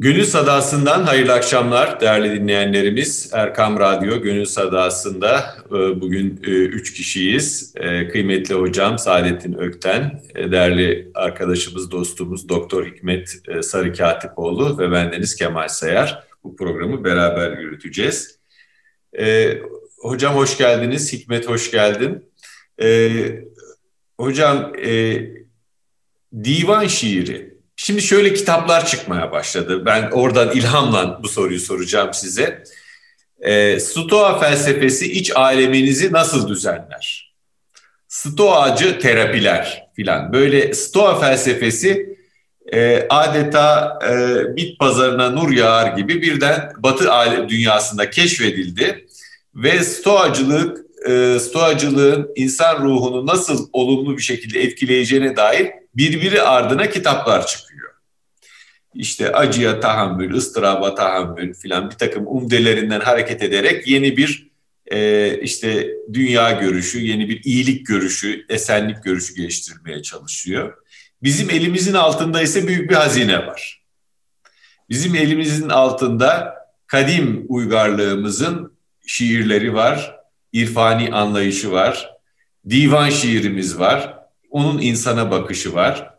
Gönül 0.00 0.24
Sadası'ndan 0.24 1.02
hayırlı 1.02 1.32
akşamlar 1.32 2.00
değerli 2.00 2.40
dinleyenlerimiz. 2.40 3.30
Erkam 3.32 3.80
Radyo 3.80 4.22
Gönül 4.22 4.44
Sadası'nda 4.44 5.56
e, 5.66 6.00
bugün 6.00 6.40
e, 6.46 6.50
üç 6.50 6.94
kişiyiz. 6.94 7.74
E, 7.76 8.08
kıymetli 8.08 8.54
hocam 8.54 8.98
Saadettin 8.98 9.52
Ökten, 9.52 10.22
değerli 10.34 11.10
arkadaşımız, 11.14 11.90
dostumuz 11.90 12.48
Doktor 12.48 12.86
Hikmet 12.86 13.42
Sarı 13.62 13.92
Katipoğlu 13.92 14.78
ve 14.78 14.92
bendeniz 14.92 15.36
Kemal 15.36 15.68
Sayar. 15.68 16.24
Bu 16.44 16.56
programı 16.56 17.04
beraber 17.04 17.58
yürüteceğiz. 17.58 18.38
Hocam 19.98 20.34
hoş 20.34 20.58
geldiniz, 20.58 21.12
Hikmet 21.12 21.48
hoş 21.48 21.70
geldin. 21.70 22.24
Hocam 24.18 24.72
divan 26.44 26.86
şiiri 26.86 27.57
Şimdi 27.88 28.02
şöyle 28.02 28.34
kitaplar 28.34 28.86
çıkmaya 28.86 29.32
başladı. 29.32 29.86
Ben 29.86 30.10
oradan 30.10 30.50
ilhamla 30.50 31.20
bu 31.22 31.28
soruyu 31.28 31.60
soracağım 31.60 32.14
size. 32.14 32.64
E, 33.40 33.80
Stoa 33.80 34.38
felsefesi 34.38 35.12
iç 35.12 35.36
aleminizi 35.36 36.12
nasıl 36.12 36.48
düzenler? 36.48 37.34
Stoacı 38.08 38.98
terapiler 38.98 39.86
filan. 39.96 40.32
Böyle 40.32 40.74
Stoa 40.74 41.20
felsefesi 41.20 42.16
e, 42.72 43.06
adeta 43.10 43.98
e, 44.08 44.56
bit 44.56 44.78
pazarına 44.78 45.30
nur 45.30 45.50
yağar 45.50 45.96
gibi 45.96 46.22
birden 46.22 46.72
Batı 46.78 47.12
alem 47.12 47.48
dünyasında 47.48 48.10
keşfedildi 48.10 49.06
ve 49.54 49.84
Stoacılık 49.84 50.78
e, 51.08 51.38
Stoacılığın 51.38 52.30
insan 52.36 52.84
ruhunu 52.84 53.26
nasıl 53.26 53.68
olumlu 53.72 54.16
bir 54.16 54.22
şekilde 54.22 54.60
etkileyeceğine 54.60 55.36
dair 55.36 55.78
birbiri 55.98 56.42
ardına 56.42 56.90
kitaplar 56.90 57.46
çıkıyor. 57.46 57.88
İşte 58.94 59.32
acıya 59.32 59.80
tahammül, 59.80 60.34
ıstıraba 60.34 60.94
tahammül 60.94 61.54
filan 61.54 61.90
bir 61.90 61.94
takım 61.94 62.26
umdelerinden 62.26 63.00
hareket 63.00 63.42
ederek 63.42 63.88
yeni 63.88 64.16
bir 64.16 64.48
e, 64.86 65.40
işte 65.40 65.88
dünya 66.12 66.50
görüşü, 66.50 67.00
yeni 67.00 67.28
bir 67.28 67.44
iyilik 67.44 67.86
görüşü, 67.86 68.46
esenlik 68.48 69.04
görüşü 69.04 69.34
geliştirmeye 69.34 70.02
çalışıyor. 70.02 70.74
Bizim 71.22 71.50
elimizin 71.50 71.94
altında 71.94 72.42
ise 72.42 72.68
büyük 72.68 72.90
bir 72.90 72.94
hazine 72.94 73.46
var. 73.46 73.82
Bizim 74.90 75.14
elimizin 75.14 75.68
altında 75.68 76.54
kadim 76.86 77.44
uygarlığımızın 77.48 78.72
şiirleri 79.06 79.74
var, 79.74 80.16
irfani 80.52 81.12
anlayışı 81.12 81.72
var, 81.72 82.10
divan 82.70 83.10
şiirimiz 83.10 83.78
var, 83.78 84.17
onun 84.50 84.80
insana 84.80 85.30
bakışı 85.30 85.74
var. 85.74 86.10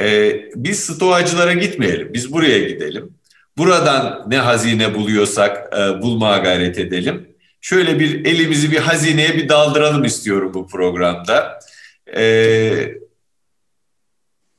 Ee, 0.00 0.44
biz 0.54 0.80
stoacılara 0.80 1.52
gitmeyelim, 1.52 2.14
biz 2.14 2.32
buraya 2.32 2.58
gidelim. 2.58 3.14
Buradan 3.58 4.24
ne 4.26 4.38
hazine 4.38 4.94
buluyorsak 4.94 5.74
e, 5.78 6.02
bulmaya 6.02 6.38
gayret 6.38 6.78
edelim. 6.78 7.28
Şöyle 7.60 7.98
bir 7.98 8.24
elimizi 8.24 8.72
bir 8.72 8.78
hazineye 8.78 9.36
bir 9.36 9.48
daldıralım 9.48 10.04
istiyorum 10.04 10.54
bu 10.54 10.66
programda. 10.66 11.58
Ee, 12.16 12.94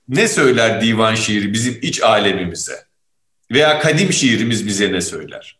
ne 0.08 0.28
söyler 0.28 0.82
divan 0.82 1.16
şiiri 1.16 1.54
bizim 1.54 1.80
iç 1.82 2.04
alemimize? 2.04 2.76
Veya 3.52 3.80
kadim 3.80 4.14
şiirimiz 4.14 4.68
bize 4.68 4.92
ne 4.94 5.02
söyler? 5.02 5.60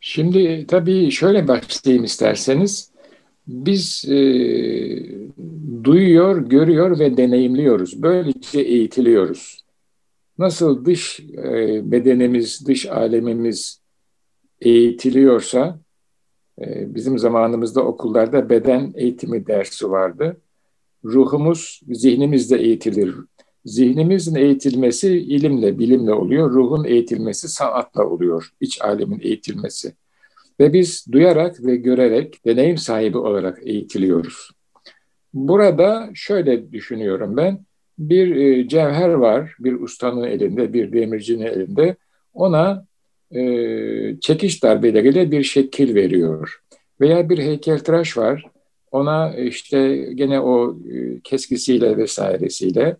Şimdi 0.00 0.66
tabii 0.66 1.10
şöyle 1.10 1.48
başlayayım 1.48 2.04
isterseniz. 2.04 2.91
Biz 3.46 4.04
e, 4.08 4.16
duyuyor, 5.84 6.48
görüyor 6.48 6.98
ve 6.98 7.16
deneyimliyoruz. 7.16 8.02
Böylece 8.02 8.60
eğitiliyoruz. 8.60 9.64
Nasıl 10.38 10.84
dış 10.84 11.20
e, 11.20 11.80
bedenimiz, 11.90 12.66
dış 12.66 12.86
alemimiz 12.86 13.80
eğitiliyorsa, 14.60 15.80
e, 16.60 16.94
bizim 16.94 17.18
zamanımızda 17.18 17.84
okullarda 17.84 18.50
beden 18.50 18.92
eğitimi 18.96 19.46
dersi 19.46 19.90
vardı. 19.90 20.40
Ruhumuz, 21.04 21.80
zihnimiz 21.88 22.50
de 22.50 22.56
eğitilir. 22.56 23.14
Zihnimizin 23.64 24.34
eğitilmesi 24.34 25.08
ilimle, 25.08 25.78
bilimle 25.78 26.12
oluyor. 26.12 26.50
Ruhun 26.50 26.84
eğitilmesi 26.84 27.48
sanatla 27.48 28.06
oluyor. 28.06 28.50
İç 28.60 28.82
alemin 28.82 29.20
eğitilmesi. 29.20 29.92
Ve 30.62 30.72
biz 30.72 31.06
duyarak 31.12 31.64
ve 31.64 31.76
görerek 31.76 32.46
deneyim 32.46 32.78
sahibi 32.78 33.18
olarak 33.18 33.58
eğitiliyoruz. 33.62 34.50
Burada 35.34 36.10
şöyle 36.14 36.72
düşünüyorum 36.72 37.36
ben. 37.36 37.64
Bir 37.98 38.36
e, 38.36 38.68
cevher 38.68 39.08
var, 39.08 39.54
bir 39.58 39.80
ustanın 39.80 40.22
elinde, 40.22 40.72
bir 40.72 40.92
demircinin 40.92 41.46
elinde. 41.46 41.96
Ona 42.34 42.86
e, 43.30 43.42
çekiş 44.20 44.62
darbeleriyle 44.62 45.30
bir 45.30 45.42
şekil 45.42 45.94
veriyor. 45.94 46.60
Veya 47.00 47.28
bir 47.28 47.38
heykeltıraş 47.38 48.18
var. 48.18 48.46
Ona 48.90 49.36
işte 49.36 49.96
gene 50.14 50.40
o 50.40 50.76
e, 50.92 51.20
keskisiyle 51.20 51.96
vesairesiyle 51.96 52.96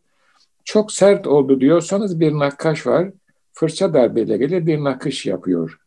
çok 0.64 0.92
sert 0.92 1.26
oldu 1.26 1.60
diyorsanız 1.60 2.20
bir 2.20 2.32
nakkaş 2.32 2.86
var. 2.86 3.10
Fırça 3.52 3.94
darbeleriyle 3.94 4.66
bir 4.66 4.84
nakış 4.84 5.26
yapıyor. 5.26 5.81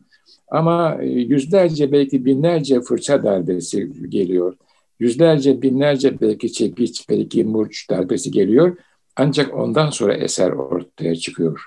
Ama 0.47 0.97
e, 1.01 1.06
yüzlerce 1.06 1.91
belki 1.91 2.25
binlerce 2.25 2.81
fırça 2.81 3.23
darbesi 3.23 4.09
geliyor. 4.09 4.56
Yüzlerce 5.00 5.61
binlerce 5.61 6.22
belki 6.22 6.53
çekiç, 6.53 7.09
belki 7.09 7.44
murç 7.44 7.89
darbesi 7.89 8.31
geliyor. 8.31 8.78
Ancak 9.16 9.53
ondan 9.53 9.89
sonra 9.89 10.13
eser 10.13 10.51
ortaya 10.51 11.16
çıkıyor. 11.16 11.66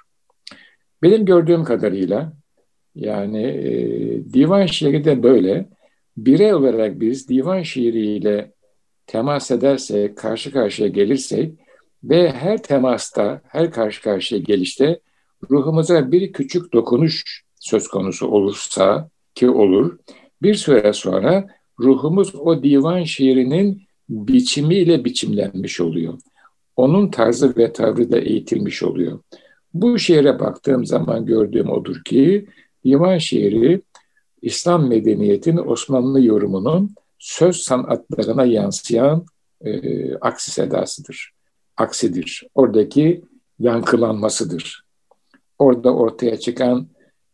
Benim 1.03 1.25
gördüğüm 1.25 1.65
kadarıyla 1.65 2.33
yani 2.94 3.43
e, 3.43 3.71
divan 4.33 4.67
şiiri 4.67 5.05
de 5.05 5.22
böyle. 5.22 5.69
Birey 6.17 6.55
olarak 6.55 7.00
biz 7.00 7.28
divan 7.28 7.62
şiiriyle 7.62 8.53
temas 9.06 9.50
edersek, 9.50 10.17
karşı 10.17 10.53
karşıya 10.53 10.88
gelirsek 10.88 11.53
ve 12.05 12.33
her 12.33 12.62
temasta, 12.62 13.41
her 13.44 13.71
karşı 13.71 14.03
karşıya 14.03 14.41
gelişte 14.41 15.00
ruhumuza 15.50 16.12
bir 16.12 16.33
küçük 16.33 16.72
dokunuş 16.72 17.44
söz 17.69 17.89
konusu 17.89 18.27
olursa 18.27 19.09
ki 19.34 19.51
olur, 19.51 19.99
bir 20.43 20.55
süre 20.55 20.93
sonra 20.93 21.47
ruhumuz 21.81 22.34
o 22.34 22.62
divan 22.62 23.05
şiirinin 23.05 23.83
biçimiyle 24.09 25.05
biçimlenmiş 25.05 25.81
oluyor. 25.81 26.19
Onun 26.77 27.11
tarzı 27.11 27.56
ve 27.56 27.73
tavrı 27.73 28.12
da 28.12 28.19
eğitilmiş 28.19 28.83
oluyor. 28.83 29.21
Bu 29.75 29.99
şiire 29.99 30.41
baktığım 30.41 30.87
zaman 30.87 31.27
gördüğüm 31.27 31.71
odur 31.71 32.05
ki 32.05 32.47
divan 32.84 33.19
şiiri 33.19 33.83
İslam 34.43 34.89
medeniyetin 34.89 35.56
Osmanlı 35.56 36.25
yorumunun 36.25 36.95
söz 37.19 37.56
sanatlarına 37.56 38.45
yansıyan 38.45 39.25
e, 39.61 40.15
aksi 40.15 40.50
sedasıdır. 40.50 41.33
Aksidir. 41.77 42.47
Oradaki 42.55 43.23
yankılanmasıdır. 43.59 44.83
Orada 45.59 45.95
ortaya 45.95 46.37
çıkan 46.39 46.89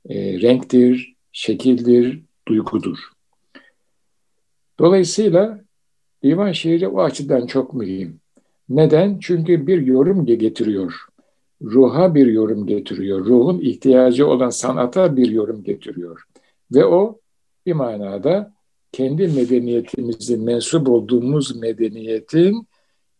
e, 0.08 0.40
renktir, 0.40 1.14
şekildir, 1.32 2.22
duygudur. 2.48 2.98
Dolayısıyla 4.78 5.60
divan 6.22 6.52
şiiri 6.52 6.88
o 6.88 7.00
açıdan 7.00 7.46
çok 7.46 7.74
mühim. 7.74 8.20
Neden? 8.68 9.18
Çünkü 9.18 9.66
bir 9.66 9.86
yorum 9.86 10.26
getiriyor. 10.26 10.94
Ruha 11.62 12.14
bir 12.14 12.26
yorum 12.26 12.66
getiriyor. 12.66 13.24
Ruhun 13.24 13.60
ihtiyacı 13.60 14.26
olan 14.26 14.50
sanata 14.50 15.16
bir 15.16 15.30
yorum 15.30 15.64
getiriyor. 15.64 16.22
Ve 16.74 16.84
o 16.84 17.18
bir 17.66 17.72
manada 17.72 18.54
kendi 18.92 19.28
medeniyetimizin 19.28 20.44
mensup 20.44 20.88
olduğumuz 20.88 21.56
medeniyetin 21.56 22.66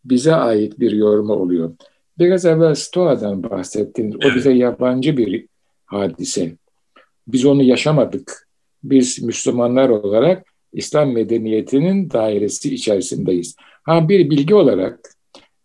bize 0.05 0.35
ait 0.35 0.81
bir 0.81 0.93
yorumu 0.93 1.33
oluyor. 1.33 1.73
Biraz 2.19 2.45
evvel 2.45 2.75
Stoa'dan 2.75 3.43
bahsettiniz. 3.43 4.17
O 4.17 4.37
bize 4.37 4.53
yabancı 4.53 5.17
bir 5.17 5.47
hadise. 5.87 6.57
Biz 7.29 7.45
onu 7.45 7.63
yaşamadık. 7.63 8.49
Biz 8.85 9.23
Müslümanlar 9.23 9.89
olarak 9.89 10.47
İslam 10.73 11.13
medeniyetinin 11.13 12.11
dairesi 12.11 12.75
içerisindeyiz. 12.75 13.57
Ha 13.83 14.09
bir 14.09 14.31
bilgi 14.31 14.55
olarak 14.55 15.11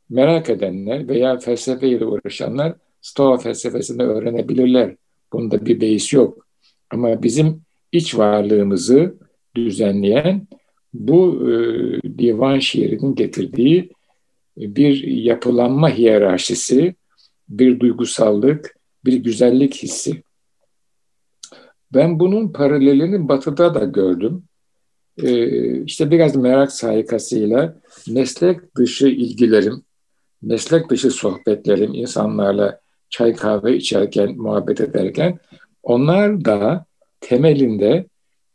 merak 0.10 0.50
edenler 0.50 1.08
veya 1.08 1.38
felsefeyle 1.38 2.06
uğraşanlar 2.06 2.76
Stoa 3.02 3.38
felsefesini 3.38 4.04
öğrenebilirler. 4.04 4.96
Bunda 5.34 5.66
bir 5.66 5.82
beis 5.82 6.14
yok. 6.14 6.48
Ama 6.90 7.24
bizim 7.24 7.62
iç 7.92 8.18
varlığımızı 8.18 9.16
düzenleyen 9.56 10.48
bu 10.94 11.50
e, 11.52 11.54
divan 12.18 12.60
şiirinin 12.60 13.16
getirdiği 13.16 13.90
bir 14.58 15.04
yapılanma 15.08 15.90
hiyerarşisi, 15.90 16.96
bir 17.50 17.80
duygusallık, 17.80 18.76
bir 19.06 19.14
güzellik 19.14 19.76
hissi. 19.76 20.24
Ben 21.94 22.20
bunun 22.20 22.52
paralelini 22.52 23.30
batıda 23.30 23.76
da 23.76 23.86
gördüm. 23.86 24.44
Ee, 25.24 25.84
işte 25.84 26.12
biraz 26.12 26.36
merak 26.36 26.72
sayikasıyla 26.72 27.76
meslek 28.08 28.76
dışı 28.76 29.08
ilgilerim, 29.08 29.84
meslek 30.42 30.90
dışı 30.90 31.12
sohbetlerim, 31.12 31.94
insanlarla 31.94 32.80
çay 33.10 33.36
kahve 33.36 33.78
içerken, 33.78 34.38
muhabbet 34.38 34.82
ederken 34.82 35.40
onlar 35.84 36.46
da 36.46 36.86
temelinde 37.22 38.06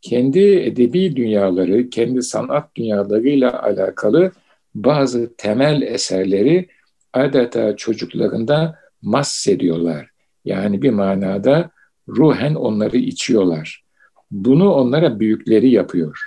kendi 0.01 0.41
edebi 0.41 1.17
dünyaları, 1.17 1.91
kendi 1.91 2.23
sanat 2.23 2.77
dünyalarıyla 2.77 3.63
alakalı 3.63 4.33
bazı 4.75 5.35
temel 5.37 5.83
eserleri 5.83 6.69
adeta 7.13 7.77
çocuklarında 7.77 8.79
mahsediyorlar. 9.03 10.11
Yani 10.45 10.83
bir 10.83 10.91
manada 10.91 11.71
ruhen 12.09 12.55
onları 12.55 12.97
içiyorlar. 12.97 13.85
Bunu 14.31 14.73
onlara 14.73 15.21
büyükleri 15.21 15.71
yapıyor. 15.71 16.19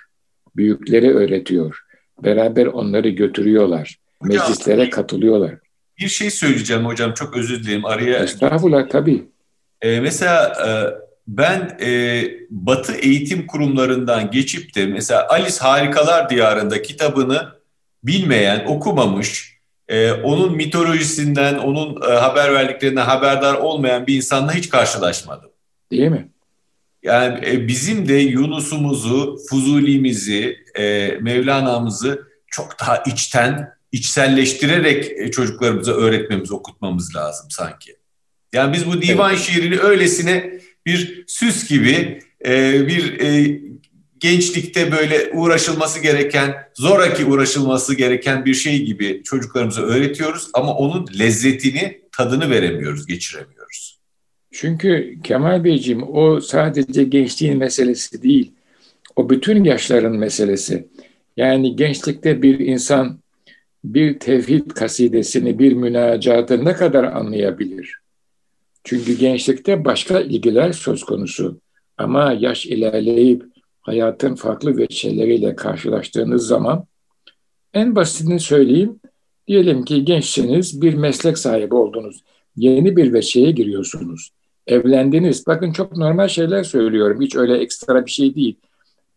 Büyükleri 0.56 1.16
öğretiyor. 1.16 1.84
Beraber 2.24 2.66
onları 2.66 3.10
götürüyorlar. 3.10 3.96
Hocam, 4.20 4.50
Meclislere 4.50 4.90
katılıyorlar. 4.90 5.56
Bir 6.00 6.08
şey 6.08 6.32
söyleyeceğim 6.32 6.86
hocam. 6.86 7.14
Çok 7.14 7.38
özür 7.38 7.64
dilerim. 7.64 7.86
Araya... 7.86 8.24
Estağfurullah 8.24 8.90
tabii. 8.90 9.28
Ee, 9.82 10.00
mesela 10.00 10.54
e, 10.68 10.70
ben 11.28 11.78
e, 11.82 12.24
Batı 12.50 12.94
eğitim 12.94 13.48
kurumlarından 13.48 14.32
geçip 14.32 14.76
de 14.76 14.86
mesela 14.86 15.28
Alice 15.30 15.58
Harikalar 15.60 16.30
Diyarı'nda 16.30 16.82
kitabını 16.82 17.48
bilmeyen, 18.04 18.66
okumamış, 18.66 19.58
e, 19.88 20.12
onun 20.12 20.56
mitolojisinden, 20.56 21.58
onun 21.58 22.02
e, 22.10 22.14
haber 22.14 22.54
verdiklerinden 22.54 23.06
haberdar 23.06 23.54
olmayan 23.54 24.08
bir 24.08 24.16
insanla 24.16 24.54
hiç 24.54 24.70
karşılaşmadım. 24.70 25.50
Değil 25.92 26.10
mi? 26.10 26.30
Yani 27.04 27.48
e, 27.48 27.68
bizim 27.68 28.08
de 28.08 28.14
Yunus'umuzu, 28.14 29.38
Fuzuli'mizi, 29.50 30.58
e, 30.80 31.18
Mevlana'mızı 31.22 32.28
çok 32.48 32.80
daha 32.80 32.98
içten, 32.98 33.74
içselleştirerek 33.92 35.12
e, 35.12 35.32
çocuklarımıza 35.32 35.92
öğretmemiz, 35.92 36.52
okutmamız 36.52 37.16
lazım 37.16 37.48
sanki. 37.52 37.96
Yani 38.54 38.74
biz 38.74 38.88
bu 38.88 39.02
divan 39.02 39.34
evet. 39.34 39.44
şiirini 39.44 39.80
öylesine 39.80 40.60
bir 40.86 41.24
süs 41.28 41.70
gibi, 41.70 42.20
e, 42.46 42.88
bir 42.88 43.20
e, 43.20 43.60
gençlikte 44.18 44.92
böyle 44.92 45.32
uğraşılması 45.34 46.00
gereken, 46.00 46.56
zoraki 46.76 47.26
uğraşılması 47.26 47.96
gereken 47.96 48.46
bir 48.46 48.54
şey 48.54 48.86
gibi 48.86 49.22
çocuklarımıza 49.24 49.82
öğretiyoruz 49.82 50.48
ama 50.54 50.74
onun 50.74 51.08
lezzetini, 51.20 52.02
tadını 52.12 52.50
veremiyoruz, 52.50 53.06
geçiremiyoruz. 53.08 53.57
Çünkü 54.60 55.18
Kemal 55.24 55.64
Beyciğim 55.64 56.04
o 56.04 56.40
sadece 56.42 57.04
gençliğin 57.04 57.58
meselesi 57.58 58.24
değil. 58.24 58.52
O 59.16 59.30
bütün 59.30 59.64
yaşların 59.64 60.16
meselesi. 60.18 60.88
Yani 61.38 61.76
gençlikte 61.76 62.42
bir 62.42 62.60
insan 62.60 63.20
bir 63.84 64.20
tevhid 64.20 64.72
kasidesini, 64.72 65.60
bir 65.60 65.74
münacatı 65.74 66.66
ne 66.66 66.74
kadar 66.74 67.04
anlayabilir? 67.04 67.96
Çünkü 68.84 69.18
gençlikte 69.18 69.86
başka 69.86 70.20
ilgiler 70.20 70.72
söz 70.72 71.04
konusu. 71.04 71.60
Ama 71.98 72.34
yaş 72.34 72.66
ilerleyip 72.66 73.44
hayatın 73.82 74.36
farklı 74.36 74.78
veçeleriyle 74.78 75.56
karşılaştığınız 75.56 76.48
zaman 76.48 76.86
en 77.74 77.96
basitini 77.96 78.40
söyleyeyim. 78.40 79.00
Diyelim 79.48 79.86
ki 79.86 80.06
gençsiniz, 80.06 80.82
bir 80.82 80.94
meslek 80.94 81.38
sahibi 81.38 81.76
oldunuz. 81.76 82.24
Yeni 82.56 82.98
bir 82.98 83.14
veçeye 83.14 83.52
giriyorsunuz. 83.52 84.32
Evlendiniz. 84.68 85.48
Bakın 85.48 85.72
çok 85.72 85.98
normal 85.98 86.28
şeyler 86.28 86.64
söylüyorum. 86.64 87.22
Hiç 87.22 87.36
öyle 87.36 87.58
ekstra 87.58 88.06
bir 88.06 88.12
şey 88.12 88.36
değil. 88.36 88.60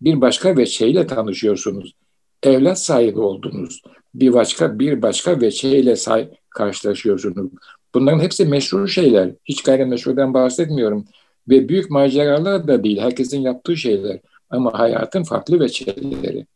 Bir 0.01 0.21
başka 0.21 0.57
veçeyle 0.57 1.07
tanışıyorsunuz. 1.07 1.95
Evlat 2.43 2.81
sahibi 2.81 3.21
oldunuz. 3.21 3.83
Bir 4.15 4.33
başka 4.33 4.79
bir 4.79 5.03
başka 5.03 5.41
veçeyle 5.41 5.97
say 5.97 6.31
karşılaşıyorsunuz. 6.51 7.51
Bunların 7.95 8.21
hepsi 8.21 8.45
meşru 8.45 8.89
şeyler. 8.89 9.31
Hiç 9.45 9.63
gayrimeşrudan 9.63 10.35
bahsetmiyorum. 10.35 11.05
Ve 11.49 11.69
büyük 11.69 11.91
maceralar 11.91 12.69
da 12.69 12.85
değil. 12.85 13.01
Herkesin 13.01 13.41
yaptığı 13.41 13.77
şeyler. 13.77 14.21
Ama 14.51 14.79
hayatın 14.79 15.23
farklı 15.23 15.61
veçeleri. 15.61 16.47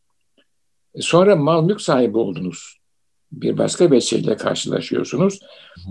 E, 0.94 1.02
sonra 1.02 1.36
mal 1.36 1.64
mülk 1.64 1.80
sahibi 1.80 2.18
oldunuz. 2.18 2.76
Bir 3.40 3.58
başka 3.58 3.90
veçeyle 3.90 4.36
karşılaşıyorsunuz. 4.36 5.40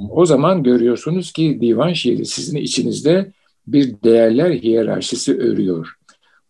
O 0.10 0.26
zaman 0.26 0.64
görüyorsunuz 0.64 1.32
ki 1.32 1.58
divan 1.62 1.94
şiiri 1.94 2.26
sizin 2.26 2.58
içinizde 2.58 3.32
bir 3.68 4.04
değerler 4.04 4.52
hiyerarşisi 4.52 5.38
örüyor. 5.38 5.94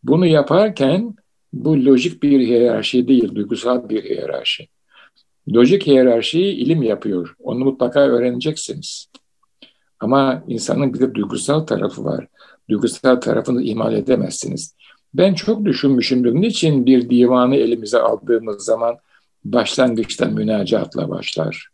Bunu 0.04 0.26
yaparken 0.26 1.16
bu 1.54 1.86
lojik 1.86 2.24
bir 2.24 2.40
hiyerarşi 2.40 3.08
değil, 3.08 3.36
duygusal 3.36 3.90
bir 3.90 4.04
hiyerarşi. 4.04 4.68
Lojik 5.54 5.88
hiyerarşiyi 5.88 6.54
ilim 6.54 6.84
yapıyor. 6.84 7.36
Onu 7.40 7.66
mutlaka 7.66 8.00
öğreneceksiniz. 8.00 9.08
Ama 10.00 10.44
insanın 10.48 10.94
bir 10.94 11.00
de 11.00 11.14
duygusal 11.14 11.60
tarafı 11.60 12.06
var. 12.06 12.28
Duygusal 12.70 13.16
tarafını 13.16 13.64
ihmal 13.64 13.94
edemezsiniz. 13.94 14.76
Ben 15.14 15.34
çok 15.34 15.66
düşünmüşümdür. 15.66 16.36
Niçin 16.36 16.86
bir 16.86 17.10
divanı 17.10 17.56
elimize 17.56 18.00
aldığımız 18.00 18.66
zaman 18.66 18.98
başlangıçta 19.46 20.26
münacatla 20.26 21.10
başlar? 21.10 21.68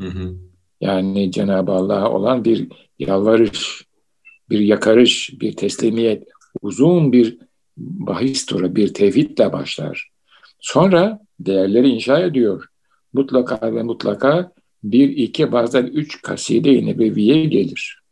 Hı 0.00 0.08
hı. 0.08 0.34
Yani 0.80 1.32
Cenab-ı 1.32 1.72
Allah'a 1.72 2.10
olan 2.10 2.44
bir 2.44 2.68
yalvarış, 2.98 3.84
bir 4.50 4.60
yakarış, 4.60 5.40
bir 5.40 5.56
teslimiyet, 5.56 6.28
uzun 6.62 7.12
bir 7.12 7.38
bahis 7.76 8.46
turu, 8.46 8.76
bir 8.76 8.94
tevhidle 8.94 9.52
başlar. 9.52 10.10
Sonra 10.60 11.20
değerleri 11.40 11.88
inşa 11.88 12.18
ediyor. 12.20 12.64
Mutlaka 13.12 13.74
ve 13.74 13.82
mutlaka 13.82 14.52
bir, 14.84 15.08
iki, 15.08 15.52
bazen 15.52 15.86
üç 15.86 16.22
kaside-i 16.22 16.86
nebeviye 16.86 17.44
gelir. 17.44 18.02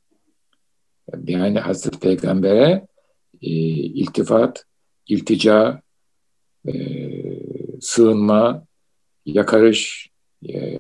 Yani 1.27 1.59
Hazreti 1.59 2.01
Peygamber'e 2.01 2.87
e, 3.43 3.51
iltifat, 4.01 4.65
iltica, 5.07 5.83
e, 6.69 6.73
sığınma, 7.81 8.67
yakarış 9.27 10.11
e, 10.49 10.79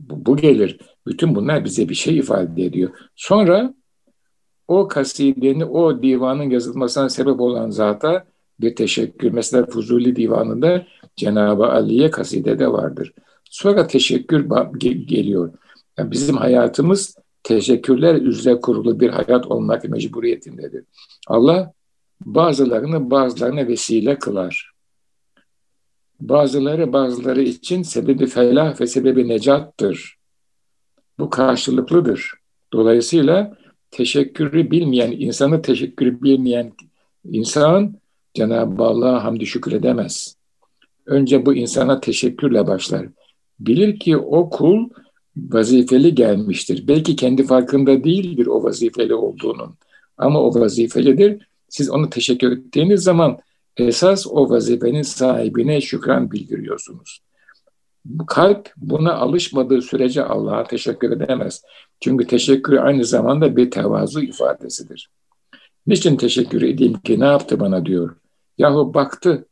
bu, 0.00 0.36
gelir. 0.36 0.78
Bütün 1.06 1.34
bunlar 1.34 1.64
bize 1.64 1.88
bir 1.88 1.94
şey 1.94 2.18
ifade 2.18 2.64
ediyor. 2.64 2.90
Sonra 3.16 3.74
o 4.68 4.88
kasidenin, 4.88 5.60
o 5.60 6.02
divanın 6.02 6.50
yazılmasına 6.50 7.08
sebep 7.08 7.40
olan 7.40 7.70
zata 7.70 8.24
bir 8.60 8.76
teşekkür. 8.76 9.30
Mesela 9.30 9.66
Fuzuli 9.66 10.16
divanında 10.16 10.86
Cenab-ı 11.16 11.66
Ali'ye 11.66 12.10
kaside 12.10 12.58
de 12.58 12.72
vardır. 12.72 13.12
Sonra 13.44 13.86
teşekkür 13.86 14.46
geliyor. 15.06 15.52
Yani 15.98 16.10
bizim 16.10 16.36
hayatımız 16.36 17.16
teşekkürler 17.42 18.14
üzere 18.14 18.60
kurulu 18.60 19.00
bir 19.00 19.10
hayat 19.10 19.46
olmak 19.46 19.88
mecburiyetindedir. 19.88 20.84
Allah 21.26 21.72
bazılarını 22.20 23.10
bazılarına 23.10 23.68
vesile 23.68 24.18
kılar. 24.18 24.71
Bazıları 26.22 26.92
bazıları 26.92 27.42
için 27.42 27.82
sebebi 27.82 28.26
felah 28.26 28.80
ve 28.80 28.86
sebebi 28.86 29.28
necattır. 29.28 30.16
Bu 31.18 31.30
karşılıklıdır. 31.30 32.32
Dolayısıyla 32.72 33.56
teşekkürü 33.90 34.70
bilmeyen, 34.70 35.10
insanı 35.10 35.62
teşekkürü 35.62 36.22
bilmeyen 36.22 36.72
insan 37.24 37.94
Cenab-ı 38.34 38.82
Allah'a 38.82 39.24
hamdü 39.24 39.46
şükredemez. 39.46 40.36
Önce 41.06 41.46
bu 41.46 41.54
insana 41.54 42.00
teşekkürle 42.00 42.66
başlar. 42.66 43.06
Bilir 43.60 43.98
ki 43.98 44.16
o 44.16 44.50
kul 44.50 44.88
vazifeli 45.36 46.14
gelmiştir. 46.14 46.88
Belki 46.88 47.16
kendi 47.16 47.46
farkında 47.46 48.04
değildir 48.04 48.46
o 48.46 48.62
vazifeli 48.62 49.14
olduğunun. 49.14 49.74
Ama 50.18 50.40
o 50.42 50.60
vazifelidir. 50.60 51.46
Siz 51.68 51.90
onu 51.90 52.10
teşekkür 52.10 52.52
ettiğiniz 52.52 53.02
zaman 53.02 53.38
esas 53.76 54.26
o 54.26 54.50
vazifenin 54.50 55.02
sahibine 55.02 55.80
şükran 55.80 56.30
bildiriyorsunuz. 56.30 57.20
Kalp 58.26 58.72
buna 58.76 59.12
alışmadığı 59.14 59.82
sürece 59.82 60.24
Allah'a 60.24 60.64
teşekkür 60.64 61.10
edemez. 61.10 61.62
Çünkü 62.00 62.26
teşekkür 62.26 62.76
aynı 62.76 63.04
zamanda 63.04 63.56
bir 63.56 63.70
tevazu 63.70 64.20
ifadesidir. 64.20 65.10
Niçin 65.86 66.16
teşekkür 66.16 66.62
edeyim 66.62 67.00
ki 67.00 67.20
ne 67.20 67.24
yaptı 67.24 67.60
bana 67.60 67.86
diyor. 67.86 68.16
Yahu 68.58 68.94
baktı 68.94 69.46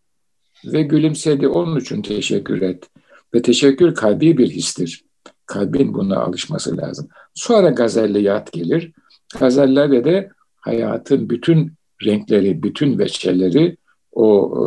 ve 0.65 0.83
gülümsedi 0.83 1.49
onun 1.49 1.81
için 1.81 2.03
teşekkür 2.03 2.63
et. 2.63 2.91
Ve 3.35 3.43
teşekkür 3.43 3.95
kalbi 3.95 4.39
bir 4.39 4.51
histir. 4.51 5.05
Kalbin 5.47 5.95
buna 5.95 6.17
alışması 6.17 6.77
lazım. 6.77 7.09
Sonra 7.35 7.71
gazelliyat 7.71 8.53
gelir. 8.53 8.93
Gazellerde 9.41 10.05
de 10.05 10.31
hayatın 10.57 11.31
bütün 11.31 11.73
renkleri, 12.05 12.63
bütün 12.63 12.99
veçeleri 12.99 13.77
o 14.13 14.55
e, 14.57 14.63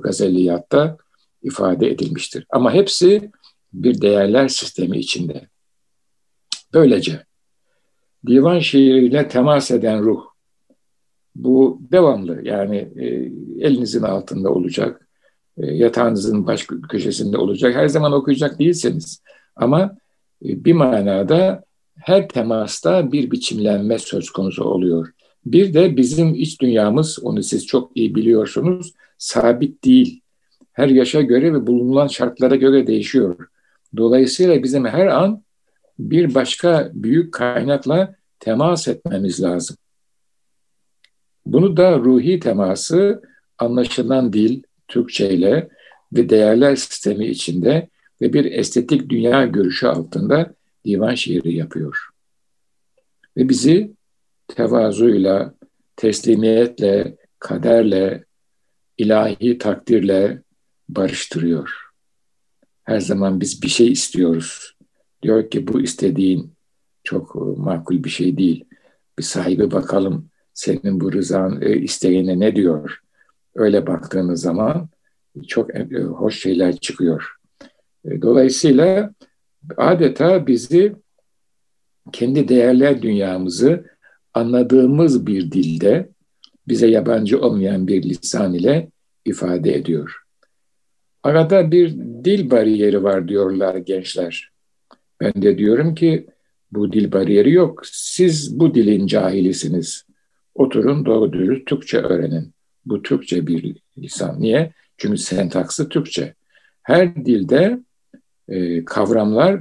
gazelliyatta 0.00 0.96
ifade 1.42 1.90
edilmiştir. 1.90 2.46
Ama 2.50 2.72
hepsi 2.72 3.30
bir 3.72 4.00
değerler 4.00 4.48
sistemi 4.48 4.98
içinde. 4.98 5.48
Böylece 6.74 7.24
divan 8.26 8.58
şiiriyle 8.58 9.28
temas 9.28 9.70
eden 9.70 10.02
ruh 10.02 10.32
bu 11.34 11.80
devamlı 11.92 12.40
yani 12.42 12.76
e, 12.96 13.06
elinizin 13.66 14.02
altında 14.02 14.50
olacak, 14.50 15.08
e, 15.56 15.66
yatağınızın 15.66 16.46
baş 16.46 16.66
köşesinde 16.88 17.38
olacak. 17.38 17.74
Her 17.74 17.88
zaman 17.88 18.12
okuyacak 18.12 18.58
değilseniz 18.58 19.22
ama 19.56 19.96
e, 20.44 20.64
bir 20.64 20.72
manada 20.72 21.64
her 21.96 22.28
temasta 22.28 23.12
bir 23.12 23.30
biçimlenme 23.30 23.98
söz 23.98 24.30
konusu 24.30 24.64
oluyor. 24.64 25.12
Bir 25.46 25.74
de 25.74 25.96
bizim 25.96 26.34
iç 26.34 26.60
dünyamız, 26.60 27.18
onu 27.22 27.42
siz 27.42 27.66
çok 27.66 27.96
iyi 27.96 28.14
biliyorsunuz, 28.14 28.94
sabit 29.18 29.84
değil. 29.84 30.20
Her 30.72 30.88
yaşa 30.88 31.22
göre 31.22 31.54
ve 31.54 31.66
bulunan 31.66 32.06
şartlara 32.06 32.56
göre 32.56 32.86
değişiyor. 32.86 33.48
Dolayısıyla 33.96 34.62
bizim 34.62 34.84
her 34.84 35.06
an 35.06 35.42
bir 35.98 36.34
başka 36.34 36.90
büyük 36.94 37.34
kaynakla 37.34 38.14
temas 38.40 38.88
etmemiz 38.88 39.42
lazım. 39.42 39.76
Bunu 41.46 41.76
da 41.76 41.98
ruhi 41.98 42.40
teması 42.40 43.22
anlaşılan 43.58 44.32
dil, 44.32 44.62
Türkçe 44.88 45.30
ile 45.30 45.68
ve 46.12 46.28
değerler 46.28 46.76
sistemi 46.76 47.26
içinde 47.26 47.88
ve 48.20 48.32
bir 48.32 48.44
estetik 48.44 49.08
dünya 49.08 49.46
görüşü 49.46 49.86
altında 49.86 50.54
divan 50.84 51.14
şiiri 51.14 51.54
yapıyor. 51.54 52.08
Ve 53.36 53.48
bizi 53.48 53.92
tevazuyla, 54.54 55.54
teslimiyetle, 55.96 57.16
kaderle, 57.38 58.24
ilahi 58.98 59.58
takdirle 59.58 60.42
barıştırıyor. 60.88 61.70
Her 62.84 63.00
zaman 63.00 63.40
biz 63.40 63.62
bir 63.62 63.68
şey 63.68 63.92
istiyoruz. 63.92 64.76
Diyor 65.22 65.50
ki 65.50 65.68
bu 65.68 65.80
istediğin 65.80 66.52
çok 67.04 67.34
makul 67.58 68.04
bir 68.04 68.10
şey 68.10 68.36
değil. 68.38 68.64
Bir 69.18 69.22
sahibi 69.22 69.70
bakalım 69.70 70.28
senin 70.54 71.00
bu 71.00 71.12
rızan 71.12 71.62
e, 71.62 71.76
isteğine 71.76 72.40
ne 72.40 72.56
diyor? 72.56 73.00
Öyle 73.54 73.86
baktığınız 73.86 74.40
zaman 74.40 74.88
çok 75.46 75.74
e, 75.74 76.02
hoş 76.02 76.40
şeyler 76.40 76.76
çıkıyor. 76.76 77.36
E, 78.04 78.22
dolayısıyla 78.22 79.14
adeta 79.76 80.46
bizi 80.46 80.96
kendi 82.12 82.48
değerler 82.48 83.02
dünyamızı 83.02 83.91
anladığımız 84.34 85.26
bir 85.26 85.52
dilde 85.52 86.08
bize 86.68 86.86
yabancı 86.86 87.40
olmayan 87.40 87.86
bir 87.86 88.02
lisan 88.02 88.54
ile 88.54 88.90
ifade 89.24 89.74
ediyor. 89.74 90.22
Arada 91.22 91.70
bir 91.70 91.94
dil 92.24 92.50
bariyeri 92.50 93.02
var 93.02 93.28
diyorlar 93.28 93.76
gençler. 93.76 94.50
Ben 95.20 95.42
de 95.42 95.58
diyorum 95.58 95.94
ki 95.94 96.26
bu 96.72 96.92
dil 96.92 97.12
bariyeri 97.12 97.52
yok. 97.52 97.82
Siz 97.86 98.60
bu 98.60 98.74
dilin 98.74 99.06
cahilisiniz. 99.06 100.04
Oturun 100.54 101.06
doğru 101.06 101.32
dürüst 101.32 101.66
Türkçe 101.66 101.98
öğrenin. 101.98 102.52
Bu 102.86 103.02
Türkçe 103.02 103.46
bir 103.46 103.76
lisan. 103.98 104.40
Niye? 104.40 104.72
Çünkü 104.96 105.18
sentaksı 105.18 105.88
Türkçe. 105.88 106.34
Her 106.82 107.16
dilde 107.26 107.80
e, 108.48 108.84
kavramlar 108.84 109.60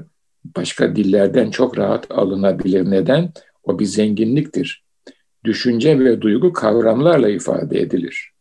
başka 0.57 0.95
dillerden 0.95 1.51
çok 1.51 1.77
rahat 1.77 2.11
alınabilir. 2.11 2.91
Neden? 2.91 3.31
O 3.63 3.79
bir 3.79 3.85
zenginliktir. 3.85 4.83
Düşünce 5.43 5.99
ve 5.99 6.21
duygu 6.21 6.53
kavramlarla 6.53 7.29
ifade 7.29 7.79
edilir. 7.79 8.31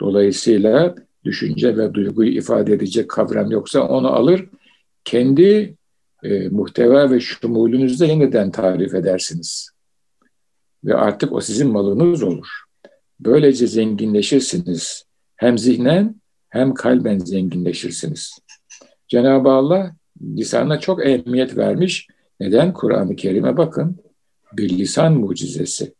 Dolayısıyla 0.00 0.94
düşünce 1.24 1.76
ve 1.76 1.94
duyguyu 1.94 2.30
ifade 2.30 2.72
edecek 2.72 3.10
kavram 3.10 3.50
yoksa 3.50 3.88
onu 3.88 4.08
alır, 4.08 4.48
kendi 5.04 5.76
e, 6.22 6.48
muhteva 6.48 7.10
ve 7.10 7.20
şumulünüzde 7.20 8.06
yeniden 8.06 8.50
tarif 8.50 8.94
edersiniz. 8.94 9.70
Ve 10.84 10.94
artık 10.94 11.32
o 11.32 11.40
sizin 11.40 11.72
malınız 11.72 12.22
olur. 12.22 12.48
Böylece 13.20 13.66
zenginleşirsiniz. 13.66 15.04
Hem 15.36 15.58
zihnen 15.58 16.20
hem 16.48 16.74
kalben 16.74 17.18
zenginleşirsiniz. 17.18 18.38
Cenab-ı 19.08 19.48
Allah 19.48 19.96
lisana 20.22 20.80
çok 20.80 21.06
ehemmiyet 21.06 21.56
vermiş. 21.56 22.08
Neden? 22.40 22.72
Kur'an-ı 22.72 23.16
Kerim'e 23.16 23.56
bakın. 23.56 23.96
Bir 24.52 24.78
lisan 24.78 25.14
mucizesi. 25.14 25.94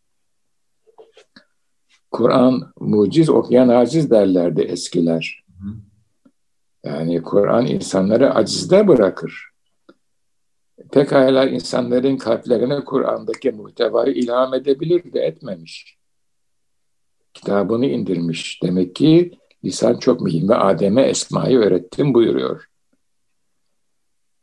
Kur'an 2.10 2.72
muciz 2.80 3.28
okuyan 3.28 3.68
aciz 3.68 4.10
derlerdi 4.10 4.60
eskiler. 4.60 5.44
Yani 6.84 7.22
Kur'an 7.22 7.66
insanları 7.66 8.34
acizde 8.34 8.88
bırakır. 8.88 9.50
Pekala 10.92 11.44
insanların 11.48 12.16
kalplerine 12.16 12.84
Kur'an'daki 12.84 13.50
muhtevayı 13.50 14.14
ilham 14.14 14.54
edebilir 14.54 15.12
de 15.12 15.20
etmemiş. 15.20 15.96
Kitabını 17.34 17.86
indirmiş. 17.86 18.62
Demek 18.62 18.94
ki 18.94 19.38
lisan 19.64 19.98
çok 19.98 20.20
mühim 20.20 20.48
ve 20.48 20.54
Adem'e 20.54 21.02
Esma'yı 21.02 21.58
öğrettim 21.58 22.14
buyuruyor. 22.14 22.64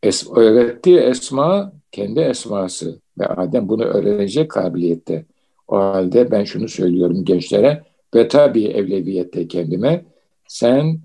Es 0.04 0.28
öğrettiği 0.36 1.00
Esma 1.00 1.74
kendi 1.92 2.20
esması 2.20 3.00
ve 3.20 3.28
Adem 3.28 3.70
bunu 3.70 3.84
öğrenecek 3.84 4.52
kabiliyette. 4.52 5.26
O 5.68 5.78
halde 5.78 6.32
ben 6.32 6.44
şunu 6.44 6.68
söylüyorum 6.68 7.26
gençlere 7.26 7.84
ve 8.16 8.28
tabii 8.28 8.66
evleviyette 8.66 9.48
kendime 9.48 10.06
sen 10.48 11.00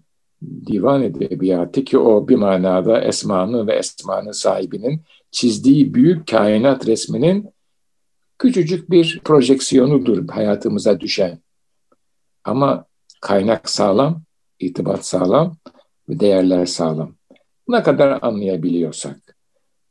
divan 0.66 1.02
edebiyatı 1.02 1.84
ki 1.84 1.98
o 1.98 2.28
bir 2.28 2.36
manada 2.36 3.00
esmanın 3.00 3.66
ve 3.66 3.74
esmanın 3.74 4.32
sahibinin 4.32 5.00
çizdiği 5.30 5.94
büyük 5.94 6.26
kainat 6.28 6.86
resminin 6.86 7.50
küçücük 8.38 8.90
bir 8.90 9.20
projeksiyonudur 9.24 10.28
hayatımıza 10.28 11.00
düşen. 11.00 11.38
Ama 12.44 12.84
kaynak 13.20 13.70
sağlam, 13.70 14.22
itibat 14.58 15.06
sağlam 15.06 15.56
ve 16.08 16.20
değerler 16.20 16.66
sağlam. 16.66 17.14
Ne 17.68 17.82
kadar 17.82 18.18
anlayabiliyorsak. 18.22 19.23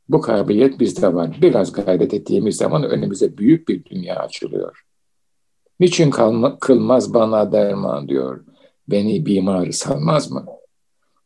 Bu 0.08 0.20
kabiliyet 0.20 0.80
bizde 0.80 1.14
var. 1.14 1.38
Biraz 1.42 1.72
gayret 1.72 2.14
ettiğimiz 2.14 2.56
zaman 2.56 2.84
önümüze 2.84 3.38
büyük 3.38 3.68
bir 3.68 3.84
dünya 3.84 4.16
açılıyor. 4.16 4.84
Niçin 5.80 6.10
kalma, 6.10 6.58
kılmaz 6.58 7.14
bana 7.14 7.52
derman 7.52 8.08
diyor. 8.08 8.44
Beni 8.88 9.26
bimarı 9.26 9.72
sanmaz 9.72 10.30
mı? 10.30 10.46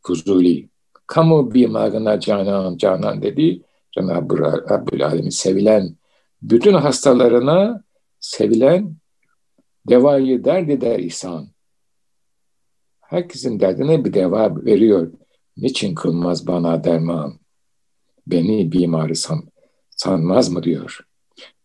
Fuzuli. 0.02 0.68
Kamu 1.06 1.54
bimarına 1.54 2.20
canan, 2.20 2.76
canan 2.76 3.22
dedi. 3.22 3.62
Cenab-ı 3.92 4.38
Rabbül 4.38 5.06
Alemin 5.06 5.30
sevilen, 5.30 5.96
bütün 6.42 6.74
hastalarına 6.74 7.84
sevilen 8.20 8.96
devayı 9.88 10.44
dert 10.44 10.70
eder 10.70 10.98
ihsan. 10.98 11.48
Herkesin 13.00 13.60
derdine 13.60 14.04
bir 14.04 14.12
deva 14.12 14.56
veriyor. 14.56 15.12
Niçin 15.56 15.94
kılmaz 15.94 16.46
bana 16.46 16.84
derman? 16.84 17.38
Beni 18.30 18.72
bimarı 18.72 19.16
san, 19.16 19.42
sanmaz 19.90 20.48
mı 20.48 20.62
diyor. 20.62 21.00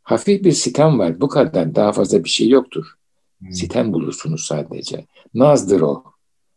Hafif 0.03 0.43
bir 0.43 0.51
sitem 0.51 0.99
var. 0.99 1.21
Bu 1.21 1.27
kadar. 1.27 1.75
Daha 1.75 1.91
fazla 1.91 2.23
bir 2.23 2.29
şey 2.29 2.49
yoktur. 2.49 2.85
Hmm. 3.39 3.51
Sitem 3.51 3.93
bulursunuz 3.93 4.45
sadece. 4.45 5.05
Nazdır 5.33 5.81
o. 5.81 6.03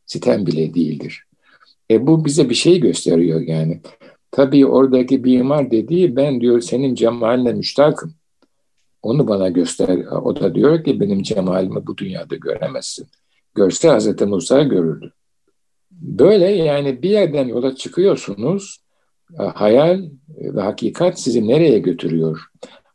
Sitem 0.06 0.46
bile 0.46 0.74
değildir. 0.74 1.24
E 1.90 2.06
bu 2.06 2.24
bize 2.24 2.50
bir 2.50 2.54
şey 2.54 2.80
gösteriyor 2.80 3.40
yani. 3.40 3.80
Tabii 4.30 4.66
oradaki 4.66 5.24
bimar 5.24 5.70
dediği 5.70 6.16
ben 6.16 6.40
diyor 6.40 6.60
senin 6.60 6.94
cemaline 6.94 7.52
müştakım. 7.52 8.14
Onu 9.02 9.28
bana 9.28 9.48
göster. 9.48 9.98
O 10.06 10.36
da 10.36 10.54
diyor 10.54 10.84
ki 10.84 11.00
benim 11.00 11.22
cemalimi 11.22 11.86
bu 11.86 11.96
dünyada 11.96 12.36
göremezsin. 12.36 13.06
Görse 13.54 13.88
Hazreti 13.88 14.26
Musa 14.26 14.62
görürdü. 14.62 15.12
Böyle 15.90 16.44
yani 16.44 17.02
bir 17.02 17.10
yerden 17.10 17.48
yola 17.48 17.76
çıkıyorsunuz. 17.76 18.85
Hayal 19.34 20.02
ve 20.38 20.60
hakikat 20.60 21.20
sizi 21.20 21.48
nereye 21.48 21.78
götürüyor? 21.78 22.40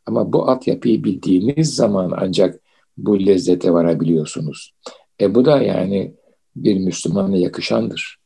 Ama 0.06 0.32
bu 0.32 0.48
altyapıyı 0.50 1.04
bildiğiniz 1.04 1.74
zaman 1.74 2.12
ancak 2.16 2.60
bu 2.96 3.26
lezzete 3.26 3.72
varabiliyorsunuz. 3.72 4.74
E 5.20 5.34
bu 5.34 5.44
da 5.44 5.62
yani 5.62 6.14
bir 6.56 6.78
Müslümana 6.78 7.36
yakışandır. 7.36 8.18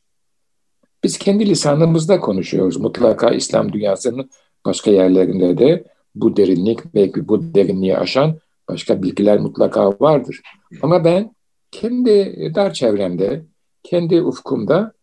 Biz 1.03 1.17
kendi 1.17 1.49
lisanımızda 1.49 2.19
konuşuyoruz. 2.19 2.77
Mutlaka 2.77 3.29
İslam 3.29 3.73
dünyasının 3.73 4.29
başka 4.65 4.91
yerlerinde 4.91 5.57
de 5.57 5.83
bu 6.15 6.37
derinlik 6.37 6.93
belki 6.93 7.27
bu 7.27 7.53
derinliği 7.53 7.97
aşan 7.97 8.39
başka 8.69 9.03
bilgiler 9.03 9.39
mutlaka 9.39 9.89
vardır. 9.99 10.41
Ama 10.81 11.05
ben 11.05 11.35
kendi 11.71 12.51
dar 12.55 12.73
çevremde, 12.73 13.45
kendi 13.83 14.21
ufkumda 14.21 14.93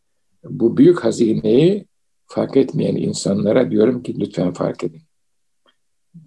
bu 0.44 0.76
büyük 0.76 1.04
hazineyi 1.04 1.86
fark 2.26 2.56
etmeyen 2.56 2.96
insanlara 2.96 3.70
diyorum 3.70 4.02
ki 4.02 4.20
lütfen 4.20 4.52
fark 4.52 4.84
edin. 4.84 5.02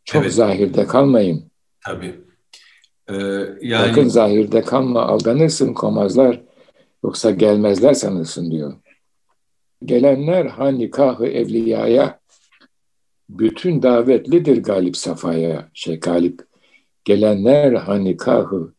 Çok 0.05 0.21
evet. 0.21 0.33
zahirde 0.33 0.87
kalmayın. 0.87 1.51
Tabii. 1.85 2.15
Ee, 3.09 3.15
yani... 3.61 3.87
Sakın 3.87 4.07
zahirde 4.07 4.61
kalma, 4.61 5.01
aldanırsın 5.01 5.73
komazlar, 5.73 6.41
yoksa 7.03 7.31
gelmezler 7.31 7.93
sanırsın 7.93 8.51
diyor. 8.51 8.73
Gelenler 9.85 10.45
ha 10.45 10.67
nikahı 10.67 11.27
evliyaya, 11.27 12.19
bütün 13.29 13.83
davetlidir 13.83 14.63
galip 14.63 14.97
safaya, 14.97 15.69
şey 15.73 15.99
galip. 15.99 16.41
Gelenler 17.05 17.73
ha 17.73 17.95
nikahı 17.95 18.73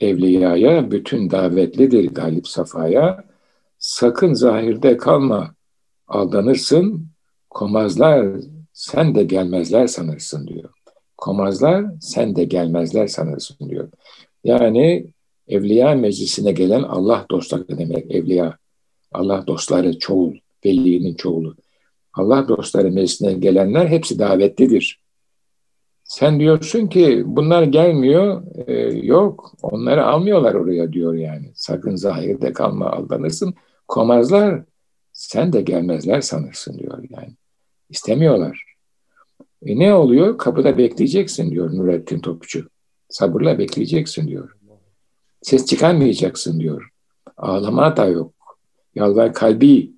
evliyaya, 0.00 0.90
bütün 0.90 1.30
davetlidir 1.30 2.10
galip 2.10 2.48
safaya. 2.48 3.24
Sakın 3.78 4.34
zahirde 4.34 4.96
kalma, 4.96 5.54
aldanırsın, 6.12 7.06
komazlar 7.50 8.36
sen 8.72 9.14
de 9.14 9.22
gelmezler 9.22 9.86
sanırsın 9.86 10.46
diyor. 10.46 10.70
Komazlar 11.16 11.86
sen 12.00 12.36
de 12.36 12.44
gelmezler 12.44 13.06
sanırsın 13.06 13.70
diyor. 13.70 13.88
Yani 14.44 15.06
evliya 15.48 15.94
meclisine 15.94 16.52
gelen 16.52 16.82
Allah 16.82 17.26
dostları 17.30 17.78
demek 17.78 18.10
evliya. 18.10 18.56
Allah 19.12 19.46
dostları 19.46 19.98
çoğul, 19.98 20.34
velinin 20.64 21.14
çoğulu. 21.14 21.56
Allah 22.14 22.48
dostları 22.48 22.92
meclisine 22.92 23.32
gelenler 23.32 23.86
hepsi 23.86 24.18
davetlidir. 24.18 25.02
Sen 26.04 26.40
diyorsun 26.40 26.86
ki 26.86 27.22
bunlar 27.26 27.62
gelmiyor, 27.62 28.42
e, 28.66 28.72
yok 29.06 29.54
onları 29.62 30.06
almıyorlar 30.06 30.54
oraya 30.54 30.92
diyor 30.92 31.14
yani. 31.14 31.50
Sakın 31.54 31.96
zahirde 31.96 32.52
kalma 32.52 32.90
aldanırsın. 32.90 33.54
Komazlar 33.88 34.62
sen 35.22 35.52
de 35.52 35.60
gelmezler 35.62 36.20
sanırsın 36.20 36.78
diyor 36.78 37.04
yani. 37.10 37.32
İstemiyorlar. 37.90 38.64
E 39.66 39.78
ne 39.78 39.94
oluyor? 39.94 40.38
Kapıda 40.38 40.78
bekleyeceksin 40.78 41.50
diyor 41.50 41.72
Nurettin 41.72 42.20
Topçu. 42.20 42.68
Sabırla 43.08 43.58
bekleyeceksin 43.58 44.28
diyor. 44.28 44.56
Ses 45.42 45.66
çıkarmayacaksın 45.66 46.60
diyor. 46.60 46.88
Ağlama 47.36 47.96
da 47.96 48.06
yok. 48.06 48.34
Yalvar 48.94 49.34
kalbi. 49.34 49.92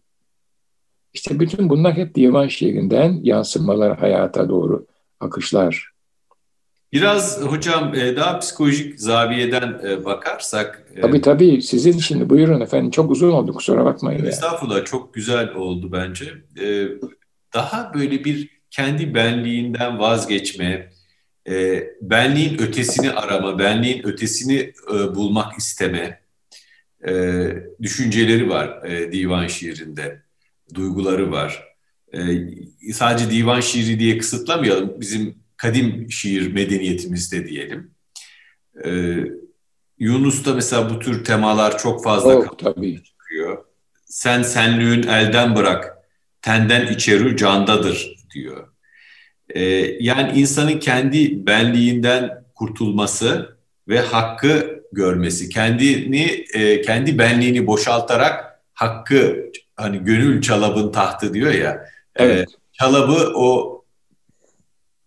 İşte 1.15 1.41
bütün 1.41 1.69
bunlar 1.69 1.97
hep 1.97 2.15
divan 2.15 2.49
şiirinden 2.49 3.21
yansımalar 3.23 3.99
hayata 3.99 4.49
doğru 4.49 4.87
akışlar. 5.21 5.94
Biraz 6.95 7.41
hocam 7.41 7.95
e, 7.95 8.17
daha 8.17 8.39
psikolojik 8.39 9.01
zaviyeden 9.01 9.81
e, 9.87 10.05
bakarsak. 10.05 10.87
E, 10.97 11.01
tabii 11.01 11.21
tabii 11.21 11.63
sizin 11.63 11.99
şimdi 11.99 12.31
buyurun 12.31 12.61
efendim 12.61 12.91
çok 12.91 13.11
uzun 13.11 13.31
oldu 13.33 13.55
kusura 13.55 13.85
bakmayın. 13.85 14.25
Estağfurullah 14.25 14.77
yani. 14.77 14.85
çok 14.85 15.15
güzel 15.15 15.55
oldu 15.55 15.93
bence. 15.93 16.27
Daha 17.55 17.95
böyle 17.95 18.25
bir 18.25 18.49
kendi 18.71 19.15
benliğinden 19.15 19.99
vazgeçme, 19.99 20.91
benliğin 22.01 22.59
ötesini 22.59 23.11
arama, 23.11 23.59
benliğin 23.59 24.07
ötesini 24.07 24.73
bulmak 25.15 25.59
isteme 25.59 26.21
düşünceleri 27.83 28.49
var 28.49 28.83
divan 29.13 29.47
şiirinde, 29.47 30.23
duyguları 30.75 31.33
var. 31.33 31.65
Sadece 32.93 33.31
divan 33.31 33.61
şiiri 33.61 33.99
diye 33.99 34.19
kısıtlamayalım. 34.19 35.01
Bizim 35.01 35.44
kadim 35.65 36.11
şiir 36.11 36.53
medeniyetimizde 36.53 37.49
diyelim. 37.49 37.91
Ee, 38.85 39.17
Yunus'ta 39.99 40.55
mesela 40.55 40.91
bu 40.91 40.99
tür 40.99 41.25
temalar 41.25 41.79
çok 41.79 42.05
fazla 42.05 42.33
çok, 42.33 42.59
tabii. 42.59 43.03
çıkıyor. 43.05 43.65
Sen 44.05 44.43
senlüğün 44.43 45.03
elden 45.03 45.57
bırak, 45.57 45.99
tenden 46.43 46.87
içeri 46.87 47.37
candadır 47.37 48.17
diyor. 48.35 48.69
Ee, 49.49 49.63
yani 50.01 50.39
insanın 50.39 50.79
kendi 50.79 51.47
benliğinden 51.47 52.45
kurtulması 52.55 53.57
ve 53.89 54.01
hakkı 54.01 54.83
görmesi, 54.93 55.49
kendini 55.49 56.45
e, 56.55 56.83
kendi 56.83 57.19
benliğini 57.19 57.67
boşaltarak 57.67 58.61
hakkı 58.75 59.51
hani 59.77 59.99
gönül 59.99 60.43
çalabın 60.43 60.93
tahtı 60.93 61.35
diyor 61.35 61.53
ya. 61.53 61.87
Evet. 62.17 62.49
E, 62.49 62.53
çalabı 62.73 63.33
o 63.35 63.74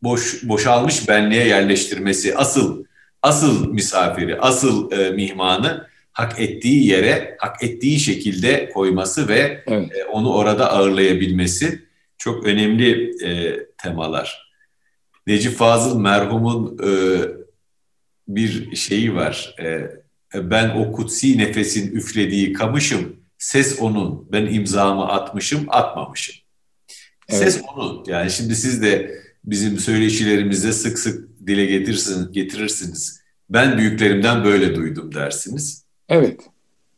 boş 0.04 0.44
boşalmış 0.44 1.10
benliğe 1.10 1.48
yerleştirmesi 1.48 2.38
asıl 2.38 2.86
asıl 3.22 3.72
misafiri, 3.74 4.40
asıl 4.40 4.92
e, 4.92 5.10
mihmanı 5.10 5.88
hak 6.12 6.40
ettiği 6.40 6.88
yere, 6.88 7.38
hak 7.40 7.64
ettiği 7.64 8.00
şekilde 8.00 8.70
koyması 8.70 9.28
ve 9.28 9.64
evet. 9.68 9.92
e, 9.96 10.06
onu 10.06 10.34
orada 10.34 10.72
ağırlayabilmesi 10.72 11.82
çok 12.18 12.46
önemli 12.46 13.12
e, 13.26 13.60
temalar. 13.78 14.54
Necip 15.28 15.58
Fazıl 15.58 16.00
merhumun 16.00 16.78
e, 16.84 16.92
bir 18.28 18.76
şeyi 18.76 19.16
var. 19.16 19.56
E, 19.62 19.92
ben 20.34 20.70
o 20.70 20.92
kutsi 20.92 21.38
nefesin 21.38 21.96
üflediği 21.96 22.54
kamışım, 22.54 23.16
ses 23.38 23.80
onun, 23.80 24.32
ben 24.32 24.46
imzamı 24.46 25.08
atmışım, 25.08 25.66
atmamışım. 25.70 26.36
Evet. 27.30 27.40
Ses 27.40 27.62
onun. 27.74 28.04
Yani 28.08 28.32
şimdi 28.32 28.56
siz 28.56 28.82
de 28.82 29.22
bizim 29.46 29.80
söyleşilerimizde 29.80 30.72
sık 30.72 31.00
sık 31.00 31.48
dile 31.48 31.66
getirsin, 31.66 32.32
getirirsiniz. 32.32 33.22
Ben 33.50 33.78
büyüklerimden 33.78 34.44
böyle 34.44 34.76
duydum 34.76 35.16
dersiniz. 35.16 35.86
Evet. 36.10 36.42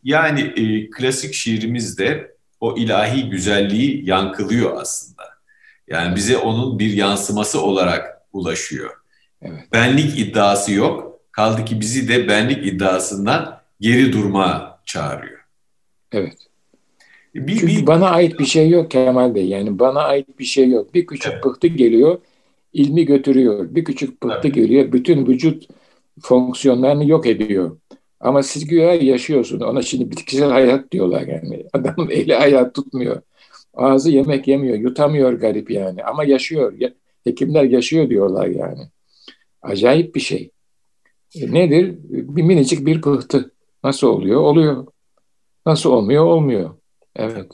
Yani 0.04 0.42
e, 0.42 0.90
klasik 0.90 1.34
şiirimizde 1.34 2.36
o 2.60 2.78
ilahi 2.78 3.30
güzelliği 3.30 4.10
yankılıyor 4.10 4.82
aslında. 4.82 5.24
Yani 5.88 6.16
bize 6.16 6.38
onun 6.38 6.80
bir 6.80 6.94
yansıması 6.94 7.62
olarak 7.62 8.22
ulaşıyor. 8.34 8.92
Evet. 9.42 9.74
Benlik 9.74 10.20
iddiası 10.20 10.72
yok. 10.74 11.20
Kaldı 11.32 11.66
ki 11.66 11.82
bizi 11.82 12.08
de 12.08 12.28
benlik 12.28 12.68
iddiasından 12.68 13.62
geri 13.80 14.14
durma 14.14 14.80
çağırıyor. 14.86 15.40
Evet. 16.12 16.38
Bir, 17.36 17.60
Çünkü 17.60 17.68
bir, 17.68 17.88
bana 17.88 18.10
ait 18.10 18.40
bir 18.40 18.46
şey 18.46 18.70
yok 18.70 18.92
Kemal 18.92 19.36
Bey. 19.36 19.46
Yani 19.46 19.80
bana 19.80 20.02
ait 20.02 20.40
bir 20.40 20.46
şey 20.46 20.70
yok. 20.70 20.94
Bir 20.94 21.06
küçük 21.06 21.34
evet. 21.34 21.44
pıhtı 21.44 21.68
geliyor 21.68 22.18
ilmi 22.74 23.06
götürüyor. 23.06 23.76
Bir 23.76 23.84
küçük 23.84 24.22
pıhtı 24.22 24.40
evet. 24.48 24.56
geliyor, 24.56 24.92
bütün 24.92 25.26
vücut 25.26 25.68
fonksiyonlarını 26.22 27.10
yok 27.10 27.28
ediyor. 27.28 27.78
Ama 28.20 28.44
siz 28.44 28.68
güya 28.68 28.94
yaşıyorsun. 28.94 29.60
Ona 29.60 29.82
şimdi 29.82 30.12
bitkisel 30.12 30.50
hayat 30.50 30.92
diyorlar 30.92 31.28
yani. 31.28 31.66
Adamın 31.74 32.10
eli 32.10 32.36
hayat 32.36 32.76
tutmuyor. 32.76 33.22
Ağzı 33.74 34.12
yemek 34.12 34.48
yemiyor, 34.48 34.78
yutamıyor 34.78 35.34
garip 35.34 35.72
yani. 35.72 36.04
Ama 36.04 36.24
yaşıyor. 36.24 36.74
Hekimler 37.24 37.64
yaşıyor 37.64 38.10
diyorlar 38.10 38.48
yani. 38.48 38.82
Acayip 39.62 40.16
bir 40.16 40.20
şey. 40.20 40.52
E 41.36 41.54
nedir? 41.54 41.96
Bir 42.10 42.44
minicik 42.44 42.86
bir 42.86 43.02
pıhtı. 43.02 43.52
Nasıl 43.84 44.08
oluyor? 44.08 44.42
Oluyor. 44.42 44.88
Nasıl 45.66 45.90
olmuyor? 45.90 46.26
Olmuyor. 46.26 46.70
Evet. 47.16 47.52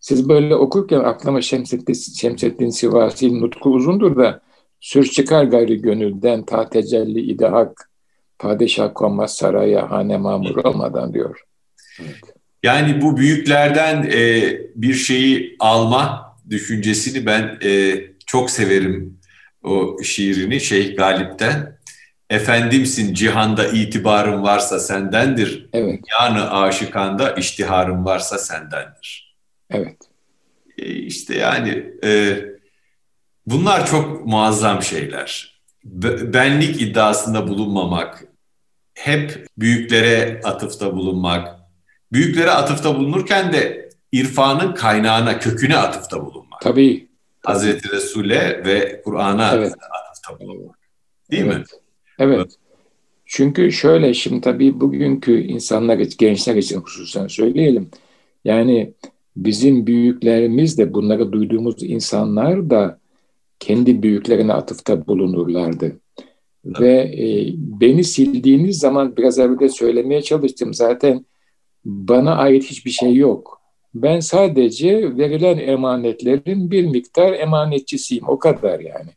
Siz 0.00 0.28
böyle 0.28 0.56
okurken 0.56 1.00
aklıma 1.00 1.40
Şemsettin, 1.42 1.92
Şemsettin 1.92 2.70
Sivasi'nin 2.70 3.40
nutku 3.40 3.70
uzundur 3.70 4.16
da 4.16 4.42
Sür 4.86 5.04
çıkar 5.04 5.44
gayri 5.44 5.82
gönülden 5.82 6.44
ta 6.44 6.70
tecelli 6.70 7.20
idahak, 7.20 7.90
padişah 8.38 8.94
konmaz 8.94 9.36
saraya 9.36 9.90
hane 9.90 10.16
mamur 10.16 10.56
olmadan 10.56 11.14
diyor. 11.14 11.40
Yani 12.62 13.02
bu 13.02 13.16
büyüklerden 13.16 14.10
e, 14.12 14.52
bir 14.74 14.94
şeyi 14.94 15.56
alma 15.58 16.36
düşüncesini 16.50 17.26
ben 17.26 17.58
e, 17.64 18.00
çok 18.26 18.50
severim 18.50 19.18
o 19.64 20.02
şiirini 20.02 20.60
Şeyh 20.60 20.96
Galip'ten. 20.96 21.78
Efendimsin 22.30 23.14
cihanda 23.14 23.68
itibarın 23.68 24.42
varsa 24.42 24.80
sendendir. 24.80 25.68
Evet. 25.72 26.00
Yani 26.20 26.40
aşıkanda 26.40 27.30
iştiharın 27.32 28.04
varsa 28.04 28.38
sendendir. 28.38 29.36
Evet. 29.70 29.96
E, 30.78 30.86
işte 30.86 31.34
yani 31.34 31.92
e, 32.04 32.38
Bunlar 33.46 33.86
çok 33.86 34.26
muazzam 34.26 34.82
şeyler. 34.82 35.60
Benlik 36.32 36.82
iddiasında 36.82 37.48
bulunmamak, 37.48 38.24
hep 38.94 39.46
büyüklere 39.58 40.40
atıfta 40.44 40.96
bulunmak, 40.96 41.60
büyüklere 42.12 42.50
atıfta 42.50 42.96
bulunurken 42.96 43.52
de 43.52 43.88
irfanın 44.12 44.74
kaynağına, 44.74 45.38
köküne 45.38 45.76
atıfta 45.76 46.26
bulunmak. 46.26 46.60
Tabii. 46.60 47.08
Hazreti 47.42 47.90
Resul'e 47.90 48.62
ve 48.66 49.02
Kur'an'a 49.04 49.54
evet. 49.54 49.74
atıfta 49.90 50.40
bulunmak. 50.40 50.78
Değil 51.30 51.44
evet. 51.46 51.56
mi? 51.56 51.64
Evet. 52.18 52.50
Çünkü 53.26 53.72
şöyle 53.72 54.14
şimdi 54.14 54.40
tabii 54.40 54.80
bugünkü 54.80 55.40
insanlar, 55.40 55.98
gençler 55.98 56.56
için 56.56 56.80
hususen 56.80 57.26
söyleyelim. 57.26 57.90
Yani 58.44 58.92
bizim 59.36 59.86
büyüklerimiz 59.86 60.78
de 60.78 60.94
bunları 60.94 61.32
duyduğumuz 61.32 61.82
insanlar 61.82 62.70
da 62.70 62.98
kendi 63.60 64.02
büyüklerine 64.02 64.52
atıfta 64.52 65.06
bulunurlardı. 65.06 66.00
Evet. 66.64 66.80
Ve 66.80 66.92
e, 66.92 67.54
beni 67.56 68.04
sildiğiniz 68.04 68.78
zaman 68.78 69.16
biraz 69.16 69.38
evvel 69.38 69.68
söylemeye 69.68 70.22
çalıştım 70.22 70.74
zaten 70.74 71.24
bana 71.84 72.36
ait 72.36 72.64
hiçbir 72.64 72.90
şey 72.90 73.14
yok. 73.14 73.60
Ben 73.94 74.20
sadece 74.20 75.16
verilen 75.16 75.58
emanetlerin 75.58 76.70
bir 76.70 76.86
miktar 76.86 77.32
emanetçisiyim 77.32 78.28
o 78.28 78.38
kadar 78.38 78.80
yani. 78.80 79.10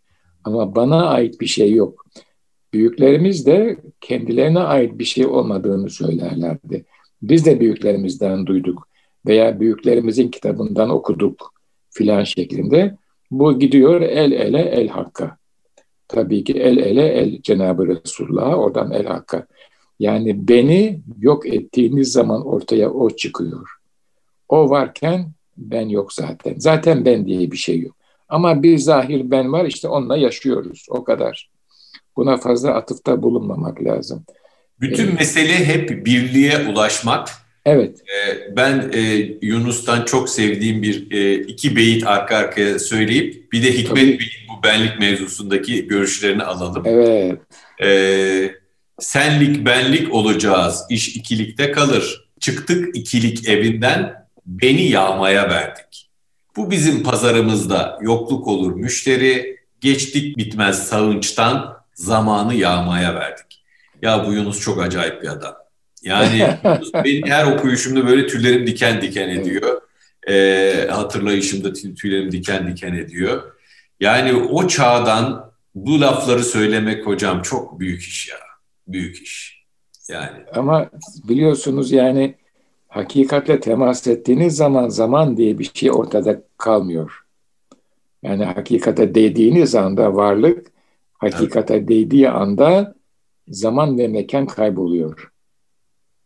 Ama 0.44 0.76
bana 0.76 1.06
ait 1.06 1.42
bir 1.42 1.46
şey 1.46 1.74
yok. 1.74 2.06
Büyüklerimiz 2.74 3.46
de 3.46 3.78
kendilerine 4.02 4.60
ait 4.60 5.00
bir 5.00 5.06
şey 5.06 5.26
olmadığını 5.26 5.90
söylerlerdi. 5.90 6.86
Biz 7.22 7.46
de 7.46 7.60
büyüklerimizden 7.60 8.46
duyduk 8.46 8.88
veya 9.26 9.60
büyüklerimizin 9.60 10.28
kitabından 10.28 10.90
okuduk 10.90 11.54
filan 11.90 12.24
şeklinde. 12.24 12.98
Bu 13.32 13.60
gidiyor 13.60 14.02
el 14.02 14.32
ele 14.32 14.62
el 14.62 14.88
hakka. 14.88 15.38
Tabii 16.08 16.44
ki 16.44 16.54
el 16.54 16.78
ele 16.78 17.08
el 17.08 17.42
Cenab-ı 17.42 17.88
Resulullah'a 17.88 18.56
oradan 18.56 18.92
el 18.92 19.06
hakka. 19.06 19.46
Yani 20.00 20.48
beni 20.48 21.02
yok 21.20 21.46
ettiğiniz 21.46 22.12
zaman 22.12 22.46
ortaya 22.46 22.92
o 22.92 23.10
çıkıyor. 23.10 23.70
O 24.50 24.70
varken 24.70 25.32
ben 25.58 25.90
yok 25.90 26.14
zaten. 26.14 26.56
Zaten 26.58 27.06
ben 27.06 27.26
diye 27.26 27.52
bir 27.52 27.58
şey 27.58 27.82
yok. 27.82 27.96
Ama 28.30 28.64
bir 28.64 28.78
zahir 28.78 29.32
ben 29.32 29.54
var 29.54 29.66
işte 29.66 29.88
onunla 29.88 30.18
yaşıyoruz 30.18 30.86
o 30.90 31.04
kadar. 31.04 31.50
Buna 32.16 32.38
fazla 32.38 32.74
atıfta 32.74 33.24
bulunmamak 33.24 33.84
lazım. 33.84 34.26
Bütün 34.80 35.08
evet. 35.08 35.20
mesele 35.20 35.66
hep 35.66 36.06
birliğe 36.06 36.68
ulaşmak. 36.68 37.30
Evet. 37.70 38.00
Ee, 38.00 38.56
ben 38.56 38.92
e, 38.94 39.02
Yunus'tan 39.42 40.06
çok 40.06 40.30
sevdiğim 40.30 40.82
bir 40.82 41.12
e, 41.12 41.34
iki 41.34 41.76
beyit 41.76 42.08
arka 42.08 42.38
arkaya 42.38 42.80
söyleyip 42.80 43.52
bir 43.52 43.64
de 43.64 43.78
Hikmet 43.78 44.20
Bey'in 44.20 44.48
bu 44.50 44.64
benlik 44.64 45.00
mevzusundaki 45.00 45.88
görüşlerini 45.88 46.44
alalım. 46.44 46.84
Evet. 46.86 47.40
Ee, 47.84 48.52
senlik 49.00 49.66
benlik 49.66 50.14
olacağız, 50.14 50.84
iş 50.90 51.16
ikilikte 51.16 51.72
kalır. 51.72 52.30
Çıktık 52.40 52.98
ikilik 52.98 53.50
evinden, 53.50 54.28
beni 54.46 54.90
yağmaya 54.90 55.50
verdik. 55.50 56.10
Bu 56.56 56.72
bizim 56.72 57.04
pazarımızda 57.04 58.00
yokluk 58.02 58.48
olur 58.48 58.76
müşteri, 58.76 59.58
geçtik 59.82 60.38
bitmez 60.38 60.88
sağınçtan 60.88 61.78
zamanı 61.94 62.56
yağmaya 62.56 63.16
verdik. 63.16 63.64
Ya 64.02 64.28
bu 64.28 64.34
Yunus 64.34 64.62
çok 64.62 64.82
acayip 64.82 65.22
bir 65.22 65.28
adam. 65.28 65.56
Yani 66.04 66.58
benim 67.06 67.28
her 67.28 67.52
okuyuşumda 67.52 68.08
böyle 68.08 68.28
tüylerim 68.28 68.68
diken 68.68 69.02
diken 69.02 69.30
ediyor. 69.30 69.82
Ee, 70.30 70.88
hatırlayışımda 70.92 71.74
tüylerim 71.74 72.32
diken 72.32 72.68
diken 72.68 72.94
ediyor. 72.94 73.44
Yani 74.00 74.34
o 74.34 74.68
çağdan 74.68 75.52
bu 75.76 76.02
lafları 76.02 76.44
söylemek 76.44 77.08
hocam 77.08 77.42
çok 77.42 77.80
büyük 77.80 78.02
iş 78.02 78.30
ya. 78.30 78.38
Büyük 78.88 79.22
iş. 79.22 79.66
Yani. 80.10 80.38
Ama 80.54 80.90
biliyorsunuz 81.28 81.92
yani 81.92 82.36
hakikatle 82.88 83.60
temas 83.60 84.08
ettiğiniz 84.08 84.56
zaman 84.56 84.90
zaman 84.90 85.38
diye 85.38 85.60
bir 85.60 85.72
şey 85.74 85.92
ortada 85.92 86.42
kalmıyor. 86.58 87.26
Yani 88.24 88.46
hakikate 88.46 89.16
değdiğiniz 89.16 89.76
anda 89.76 90.16
varlık, 90.16 90.68
hakikate 91.18 91.76
evet. 91.76 91.90
değdiği 91.90 92.30
anda 92.30 92.96
zaman 93.48 93.98
ve 93.98 94.08
mekan 94.08 94.48
kayboluyor. 94.48 95.32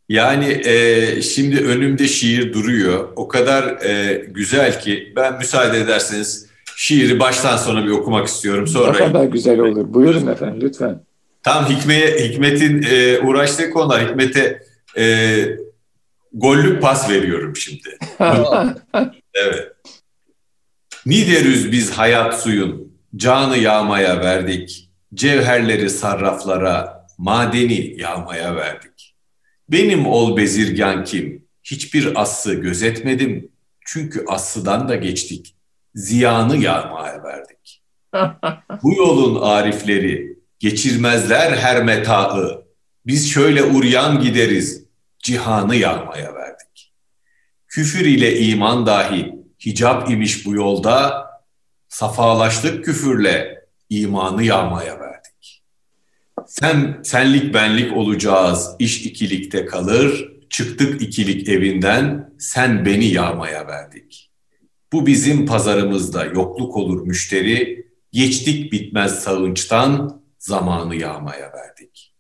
Yani 0.10 0.62
e, 0.66 1.22
şimdi 1.22 1.58
önümde 1.66 2.08
şiir 2.08 2.54
duruyor. 2.54 3.10
O 3.16 3.28
kadar 3.28 3.64
e, 3.64 4.26
güzel 4.30 4.80
ki 4.80 5.14
ben 5.16 5.38
müsaade 5.38 5.80
ederseniz 5.80 6.48
şiiri 6.76 7.20
baştan 7.20 7.58
sona 7.58 7.86
bir 7.86 7.92
okumak 7.92 8.28
istiyorum. 8.28 8.68
Sonra 8.68 8.92
ne 8.92 8.98
kadar 8.98 9.26
güzel 9.26 9.60
olur. 9.60 9.94
Buyurun 9.94 10.28
efendim 10.28 10.62
lütfen. 10.62 11.02
Tam 11.44 11.70
Hikmet'e, 11.70 12.30
Hikmet'in 12.30 12.86
e, 12.92 13.20
uğraştığı 13.20 13.70
konular. 13.70 14.10
Hikmet'e 14.10 14.64
e, 14.98 15.46
gollük 16.34 16.82
pas 16.82 17.10
veriyorum 17.10 17.56
şimdi. 17.56 17.98
evet. 19.34 19.72
Niderüz 21.06 21.72
biz 21.72 21.92
hayat 21.92 22.42
suyun, 22.42 22.94
canı 23.16 23.58
yağmaya 23.58 24.20
verdik. 24.20 24.90
Cevherleri 25.14 25.90
sarraflara, 25.90 27.08
madeni 27.18 28.02
yağmaya 28.02 28.56
verdik. 28.56 28.93
Benim 29.74 30.08
ol 30.08 30.38
bezirgan 30.38 31.04
kim, 31.04 31.46
hiçbir 31.64 32.22
aslı 32.22 32.54
gözetmedim. 32.54 33.52
Çünkü 33.86 34.26
aslıdan 34.28 34.90
da 34.90 34.96
geçtik, 34.96 35.56
ziyanı 35.96 36.58
yağmaya 36.58 37.24
verdik. 37.24 37.84
Bu 38.84 38.94
yolun 38.94 39.42
arifleri, 39.42 40.38
geçirmezler 40.60 41.58
her 41.58 41.84
metaı. 41.84 42.66
Biz 43.06 43.32
şöyle 43.32 43.64
uryan 43.64 44.22
gideriz, 44.22 44.86
cihanı 45.20 45.76
yağmaya 45.76 46.36
verdik. 46.36 46.94
Küfür 47.68 48.06
ile 48.06 48.40
iman 48.40 48.86
dahi 48.86 49.36
hicap 49.66 50.10
imiş 50.10 50.46
bu 50.46 50.56
yolda, 50.56 51.28
safalaştık 51.90 52.86
küfürle, 52.86 53.66
imanı 53.90 54.44
yağmaya 54.44 55.00
verdik. 55.00 55.03
Sen 56.48 57.00
senlik 57.04 57.54
benlik 57.54 57.98
olacağız, 57.98 58.70
iş 58.80 59.06
ikilikte 59.06 59.66
kalır, 59.66 60.34
çıktık 60.50 61.02
ikilik 61.02 61.50
evinden, 61.50 62.34
sen 62.40 62.86
beni 62.86 63.06
yağmaya 63.06 63.68
verdik. 63.68 64.32
Bu 64.94 65.06
bizim 65.06 65.46
pazarımızda 65.46 66.26
yokluk 66.26 66.78
olur 66.78 67.08
müşteri, 67.08 67.88
geçtik 68.12 68.72
bitmez 68.72 69.24
sağınçtan, 69.24 70.22
zamanı 70.40 70.96
yağmaya 70.96 71.54
verdik. 71.54 72.14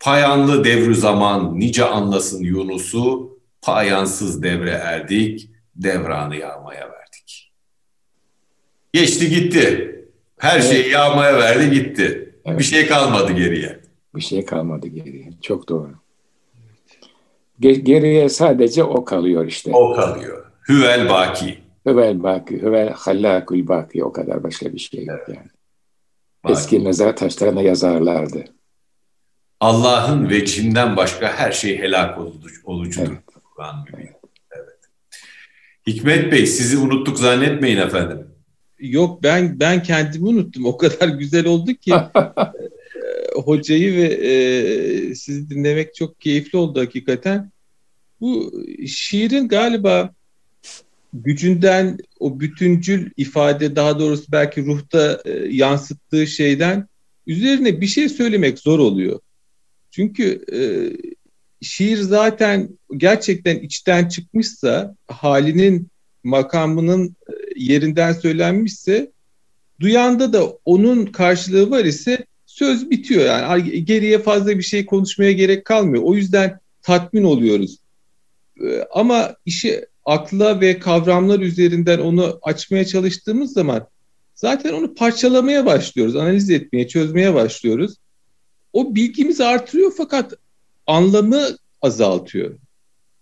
Payanlı 0.00 0.64
devru 0.64 0.94
zaman 0.94 1.60
nice 1.60 1.84
anlasın 1.84 2.42
Yunus'u, 2.42 3.38
payansız 3.62 4.42
devre 4.42 4.70
erdik, 4.70 5.50
devranı 5.76 6.36
yağmaya 6.36 6.90
verdik. 6.90 7.52
Geçti 8.92 9.30
gitti. 9.30 9.88
Her 10.38 10.60
şeyi 10.60 10.90
yağmaya 10.90 11.38
verdi 11.38 11.70
gitti. 11.70 12.31
Evet. 12.44 12.58
Bir 12.58 12.64
şey 12.64 12.86
kalmadı 12.86 13.32
geriye. 13.32 13.80
Bir 14.14 14.20
şey 14.20 14.44
kalmadı 14.44 14.86
geriye. 14.86 15.30
Çok 15.40 15.68
doğru. 15.68 15.94
Geriye 17.60 18.28
sadece 18.28 18.84
o 18.84 19.04
kalıyor 19.04 19.46
işte. 19.46 19.70
O 19.74 19.92
kalıyor. 19.92 20.46
Hüvel 20.68 21.08
baki. 21.08 21.58
Hüvel 21.86 22.22
baki. 22.22 22.62
Hüvel 22.62 22.92
hallakul 22.92 23.68
baki. 23.68 24.04
O 24.04 24.12
kadar 24.12 24.42
başka 24.42 24.72
bir 24.72 24.78
şey 24.78 25.04
yok 25.04 25.20
evet. 25.26 25.36
yani. 25.36 25.48
Eski 26.48 26.78
mezar 26.78 27.16
taşlarına 27.16 27.62
yazarlardı. 27.62 28.44
Allah'ın 29.60 30.30
vecihinden 30.30 30.96
başka 30.96 31.32
her 31.32 31.52
şey 31.52 31.78
helak 31.78 32.18
olucudur. 32.64 33.08
Evet. 33.10 33.22
Kur'an 33.56 33.86
evet. 33.94 34.16
evet. 34.50 34.78
Hikmet 35.86 36.32
Bey 36.32 36.46
sizi 36.46 36.78
unuttuk 36.78 37.18
zannetmeyin 37.18 37.78
efendim. 37.78 38.31
Yok 38.82 39.22
ben 39.22 39.60
ben 39.60 39.82
kendimi 39.82 40.28
unuttum. 40.28 40.66
O 40.66 40.76
kadar 40.76 41.08
güzel 41.18 41.46
oldu 41.46 41.74
ki 41.74 41.92
hocayı 43.34 43.96
ve 43.96 44.04
e, 44.04 45.14
sizi 45.14 45.50
dinlemek 45.50 45.94
çok 45.94 46.20
keyifli 46.20 46.58
oldu 46.58 46.80
hakikaten. 46.80 47.50
Bu 48.20 48.64
şiirin 48.86 49.48
galiba 49.48 50.14
gücünden 51.12 51.98
o 52.20 52.40
bütüncül 52.40 53.10
ifade 53.16 53.76
daha 53.76 53.98
doğrusu 53.98 54.32
belki 54.32 54.66
ruhta 54.66 55.22
e, 55.24 55.30
yansıttığı 55.30 56.26
şeyden 56.26 56.88
üzerine 57.26 57.80
bir 57.80 57.86
şey 57.86 58.08
söylemek 58.08 58.58
zor 58.58 58.78
oluyor. 58.78 59.20
Çünkü 59.90 60.44
e, 60.52 60.60
şiir 61.60 61.96
zaten 61.96 62.78
gerçekten 62.96 63.58
içten 63.58 64.08
çıkmışsa 64.08 64.96
halinin 65.06 65.88
makamının 66.24 67.16
e, 67.28 67.32
yerinden 67.56 68.12
söylenmişse 68.12 69.10
duyanda 69.80 70.32
da 70.32 70.46
onun 70.64 71.06
karşılığı 71.06 71.70
var 71.70 71.84
ise 71.84 72.26
söz 72.46 72.90
bitiyor 72.90 73.24
yani 73.24 73.84
geriye 73.84 74.18
fazla 74.18 74.58
bir 74.58 74.62
şey 74.62 74.86
konuşmaya 74.86 75.32
gerek 75.32 75.64
kalmıyor. 75.64 76.02
O 76.06 76.14
yüzden 76.14 76.60
tatmin 76.82 77.24
oluyoruz. 77.24 77.78
E, 78.60 78.84
ama 78.94 79.36
işi 79.46 79.86
akla 80.04 80.60
ve 80.60 80.78
kavramlar 80.78 81.40
üzerinden 81.40 81.98
onu 81.98 82.38
açmaya 82.42 82.84
çalıştığımız 82.84 83.52
zaman 83.52 83.86
zaten 84.34 84.72
onu 84.72 84.94
parçalamaya 84.94 85.66
başlıyoruz, 85.66 86.16
analiz 86.16 86.50
etmeye, 86.50 86.88
çözmeye 86.88 87.34
başlıyoruz. 87.34 87.96
O 88.72 88.94
bilgimizi 88.94 89.44
artırıyor 89.44 89.92
fakat 89.96 90.34
anlamı 90.86 91.48
azaltıyor. 91.82 92.58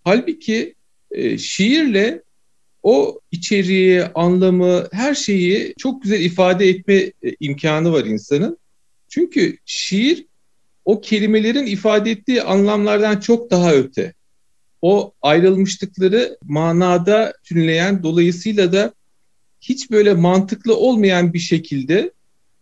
Halbuki 0.04 0.74
e, 1.10 1.38
şiirle 1.38 2.22
o 2.82 3.20
içeriği, 3.30 4.04
anlamı, 4.04 4.88
her 4.92 5.14
şeyi 5.14 5.74
çok 5.78 6.02
güzel 6.02 6.20
ifade 6.20 6.68
etme 6.68 6.94
e, 6.94 7.12
imkanı 7.40 7.92
var 7.92 8.04
insanın. 8.04 8.58
Çünkü 9.08 9.58
şiir 9.64 10.26
o 10.84 11.00
kelimelerin 11.00 11.66
ifade 11.66 12.10
ettiği 12.10 12.42
anlamlardan 12.42 13.20
çok 13.20 13.50
daha 13.50 13.72
öte 13.72 14.14
o 14.82 15.12
ayrılmışlıkları 15.22 16.38
manada 16.42 17.32
tünleyen 17.44 18.02
dolayısıyla 18.02 18.72
da 18.72 18.94
hiç 19.60 19.90
böyle 19.90 20.14
mantıklı 20.14 20.76
olmayan 20.76 21.32
bir 21.32 21.38
şekilde 21.38 22.12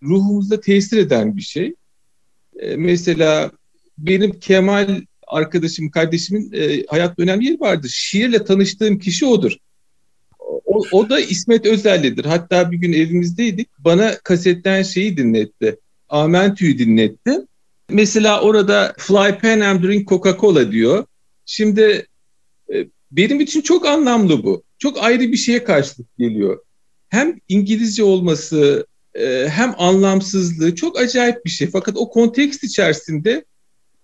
ruhumuzda 0.03 0.61
tesir 0.61 0.99
eden 0.99 1.37
bir 1.37 1.43
şey. 1.43 1.75
E, 2.59 2.77
mesela 2.77 3.51
benim 3.99 4.41
Kemal 4.41 5.01
arkadaşım, 5.27 5.91
kardeşimin 5.91 6.53
e, 6.53 6.85
hayatta 6.87 7.23
önemli 7.23 7.47
yeri 7.47 7.61
vardır. 7.61 7.89
Şiirle 7.95 8.45
tanıştığım 8.45 8.99
kişi 8.99 9.27
odur. 9.27 9.57
O, 10.49 10.83
o 10.93 11.11
da 11.11 11.21
İsmet 11.21 11.67
Özel'lidir. 11.67 12.25
Hatta 12.25 12.73
bir 12.73 12.77
gün 12.77 12.93
evimizdeydik. 12.93 13.69
Bana 13.79 14.19
kasetten 14.19 14.83
şeyi 14.83 15.17
dinletti. 15.17 15.77
Amentü'yü 16.09 16.79
dinletti. 16.79 17.39
Mesela 17.91 18.41
orada 18.41 18.95
Fly 18.99 19.39
Pan 19.39 19.61
and 19.61 19.83
Drink 19.83 20.09
Coca-Cola 20.09 20.73
diyor. 20.73 21.07
Şimdi 21.47 22.07
e, 22.75 22.87
benim 23.11 23.41
için 23.41 23.61
çok 23.61 23.87
anlamlı 23.87 24.45
bu. 24.45 24.63
Çok 24.79 25.03
ayrı 25.03 25.33
bir 25.33 25.37
şeye 25.37 25.65
karşılık 25.65 26.19
geliyor. 26.19 26.59
Hem 27.09 27.39
İngilizce 27.49 28.03
olması 28.03 28.87
e, 29.15 29.49
hem 29.49 29.75
anlamsızlığı 29.79 30.75
çok 30.75 30.99
acayip 30.99 31.45
bir 31.45 31.51
şey. 31.51 31.71
Fakat 31.71 31.97
o 31.97 32.11
kontekst 32.11 32.65
içerisinde 32.65 33.45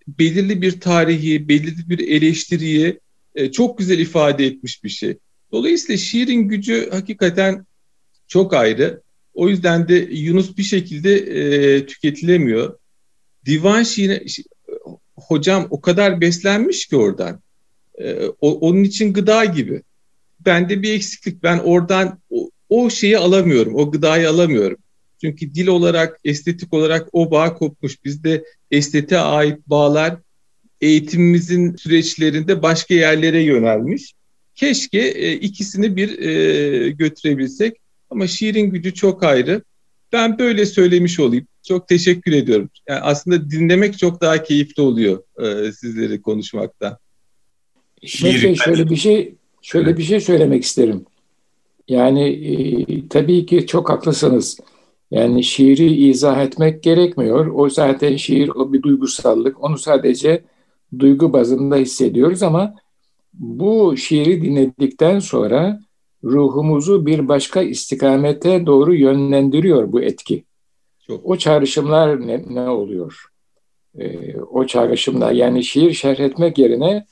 belirli 0.09 0.63
bir 0.63 0.81
tarihi, 0.81 1.49
belirli 1.49 1.89
bir 1.89 2.09
eleştiriyi 2.09 3.01
e, 3.35 3.53
çok 3.53 3.79
güzel 3.79 3.99
ifade 3.99 4.47
etmiş 4.47 4.85
bir 4.85 4.89
şey. 4.89 5.19
Dolayısıyla 5.53 5.97
şiirin 5.97 6.49
gücü 6.49 6.91
hakikaten 6.91 7.67
çok 8.27 8.55
ayrı. 8.55 9.03
O 9.35 9.49
yüzden 9.49 9.89
de 9.89 9.95
Yunus 9.95 10.57
bir 10.57 10.63
şekilde 10.63 11.17
e, 11.17 11.87
tüketilemiyor. 11.87 12.79
Divan 13.47 13.83
şiiri 13.83 14.27
hocam 15.17 15.67
o 15.71 15.81
kadar 15.81 16.21
beslenmiş 16.21 16.87
ki 16.87 16.97
oradan. 16.97 17.41
E, 17.99 18.27
o, 18.41 18.59
onun 18.59 18.85
için 18.85 19.13
gıda 19.13 19.45
gibi. 19.45 19.83
Bende 20.41 20.83
bir 20.83 20.93
eksiklik. 20.93 21.43
Ben 21.43 21.59
oradan 21.59 22.21
o, 22.31 22.51
o 22.69 22.91
şeyi 22.91 23.19
alamıyorum. 23.19 23.75
O 23.75 23.91
gıdayı 23.91 24.31
alamıyorum. 24.31 24.79
Çünkü 25.21 25.55
dil 25.55 25.67
olarak, 25.67 26.21
estetik 26.25 26.73
olarak 26.73 27.09
o 27.13 27.31
bağ 27.31 27.55
kopmuş. 27.55 28.05
Bizde 28.05 28.45
estetiğe 28.71 29.21
ait 29.21 29.59
bağlar 29.67 30.17
eğitimimizin 30.81 31.77
süreçlerinde 31.77 32.63
başka 32.63 32.95
yerlere 32.95 33.43
yönelmiş. 33.43 34.15
Keşke 34.55 34.99
e, 34.99 35.33
ikisini 35.33 35.97
bir 35.97 36.19
e, 36.19 36.91
götürebilsek 36.91 37.77
ama 38.11 38.27
şiirin 38.27 38.71
gücü 38.71 38.95
çok 38.95 39.23
ayrı. 39.23 39.63
Ben 40.13 40.39
böyle 40.39 40.67
söylemiş 40.67 41.21
olayım. 41.21 41.47
Çok 41.63 41.89
teşekkür 41.89 42.33
ediyorum. 42.33 42.71
Yani 42.89 43.01
aslında 43.01 43.51
dinlemek 43.51 43.99
çok 43.99 44.21
daha 44.21 44.43
keyifli 44.43 44.83
oluyor 44.83 45.23
e, 45.39 45.73
sizleri 45.73 46.23
konuşmaktan. 46.23 46.99
Şiir 48.03 48.57
şöyle 48.57 48.91
bir 48.91 48.97
şey 48.97 49.35
şöyle 49.63 49.89
evet. 49.89 49.99
bir 49.99 50.05
şey 50.05 50.21
söylemek 50.21 50.65
isterim. 50.65 51.05
Yani 51.89 52.29
e, 52.29 53.09
tabii 53.09 53.47
ki 53.47 53.67
çok 53.67 53.91
haklısınız. 53.91 54.59
Yani 55.11 55.45
şiiri 55.45 56.09
izah 56.09 56.43
etmek 56.43 56.83
gerekmiyor. 56.83 57.47
O 57.47 57.71
zaten 57.71 58.17
şiir 58.17 58.49
o 58.49 58.73
bir 58.73 58.83
duygusallık. 58.83 59.65
Onu 59.65 59.79
sadece 59.79 60.45
duygu 60.99 61.33
bazında 61.33 61.77
hissediyoruz 61.77 62.43
ama 62.43 62.75
bu 63.39 63.97
şiiri 63.97 64.43
dinledikten 64.43 65.19
sonra 65.19 65.81
ruhumuzu 66.25 67.07
bir 67.07 67.29
başka 67.29 67.63
istikamete 67.63 68.67
doğru 68.67 68.95
yönlendiriyor 68.95 69.93
bu 69.93 70.03
etki. 70.03 70.45
Çok. 71.07 71.27
O 71.27 71.37
çağrışımlar 71.37 72.27
ne, 72.27 72.45
ne 72.49 72.69
oluyor? 72.69 73.27
Ee, 73.99 74.41
o 74.41 74.67
çağrışımlar 74.67 75.33
yani 75.33 75.65
şiir 75.65 75.93
şerh 75.93 76.21
etmek 76.21 76.59
yerine 76.59 77.07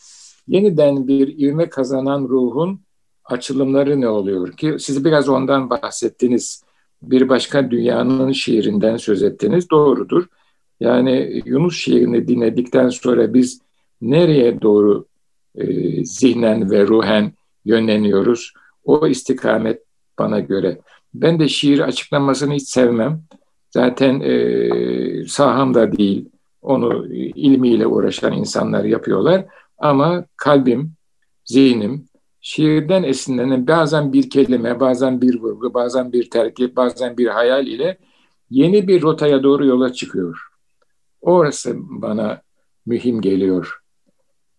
yeniden 0.48 1.08
bir 1.08 1.38
ivme 1.38 1.68
kazanan 1.68 2.28
ruhun 2.28 2.80
açılımları 3.24 4.00
ne 4.00 4.08
oluyor 4.08 4.52
ki 4.52 4.76
siz 4.78 5.04
biraz 5.04 5.28
ondan 5.28 5.70
bahsettiniz. 5.70 6.64
Bir 7.02 7.28
başka 7.28 7.70
dünyanın 7.70 8.32
şiirinden 8.32 8.96
söz 8.96 9.22
ettiniz. 9.22 9.70
Doğrudur. 9.70 10.26
Yani 10.80 11.42
Yunus 11.44 11.76
şiirini 11.76 12.28
dinledikten 12.28 12.88
sonra 12.88 13.34
biz 13.34 13.60
nereye 14.00 14.62
doğru 14.62 15.06
e, 15.54 15.64
zihnen 16.04 16.70
ve 16.70 16.86
ruhen 16.86 17.32
yönleniyoruz? 17.64 18.52
O 18.84 19.06
istikamet 19.06 19.82
bana 20.18 20.40
göre. 20.40 20.80
Ben 21.14 21.38
de 21.38 21.48
şiir 21.48 21.80
açıklamasını 21.80 22.54
hiç 22.54 22.68
sevmem. 22.68 23.22
Zaten 23.70 24.20
e, 24.20 25.26
sahamda 25.26 25.92
değil. 25.92 26.28
Onu 26.62 27.06
ilmiyle 27.14 27.86
uğraşan 27.86 28.32
insanlar 28.32 28.84
yapıyorlar. 28.84 29.44
Ama 29.78 30.24
kalbim, 30.36 30.92
zihnim, 31.44 32.06
şiirden 32.40 33.02
esinlenen 33.02 33.66
bazen 33.66 34.12
bir 34.12 34.30
kelime, 34.30 34.80
bazen 34.80 35.20
bir 35.20 35.40
vurgu, 35.40 35.74
bazen 35.74 36.12
bir 36.12 36.30
terkip, 36.30 36.76
bazen 36.76 37.16
bir 37.16 37.26
hayal 37.26 37.66
ile 37.66 37.98
yeni 38.50 38.88
bir 38.88 39.02
rotaya 39.02 39.42
doğru 39.42 39.66
yola 39.66 39.92
çıkıyor. 39.92 40.38
Orası 41.20 41.74
bana 41.78 42.42
mühim 42.86 43.20
geliyor. 43.20 43.81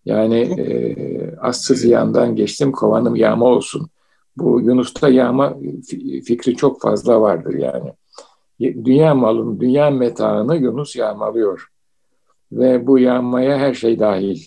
Yani 0.05 0.39
e, 0.39 0.95
assız 1.37 1.85
yağından 1.85 2.35
geçtim 2.35 2.71
kovanım 2.71 3.15
yağma 3.15 3.45
olsun. 3.45 3.89
Bu 4.37 4.61
Yunus'ta 4.61 5.09
yağma 5.09 5.57
fikri 6.25 6.55
çok 6.55 6.81
fazla 6.81 7.21
vardır 7.21 7.53
yani. 7.53 7.93
Dünya 8.59 9.15
malını, 9.15 9.59
dünya 9.59 9.89
metaını 9.89 10.55
Yunus 10.55 10.95
yağmalıyor. 10.95 11.67
Ve 12.51 12.87
bu 12.87 12.99
yağmaya 12.99 13.57
her 13.57 13.73
şey 13.73 13.99
dahil. 13.99 14.45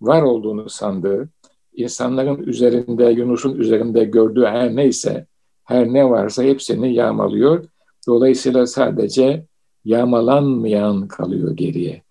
Var 0.00 0.22
olduğunu 0.22 0.68
sandığı, 0.68 1.28
insanların 1.74 2.42
üzerinde, 2.42 3.04
Yunus'un 3.04 3.54
üzerinde 3.54 4.04
gördüğü 4.04 4.44
her 4.44 4.76
neyse, 4.76 5.26
her 5.64 5.92
ne 5.92 6.10
varsa 6.10 6.42
hepsini 6.42 6.94
yağmalıyor. 6.94 7.64
Dolayısıyla 8.06 8.66
sadece 8.66 9.44
yağmalanmayan 9.84 11.08
kalıyor 11.08 11.56
geriye. 11.56 12.02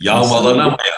Yağmalanamayan. 0.00 0.95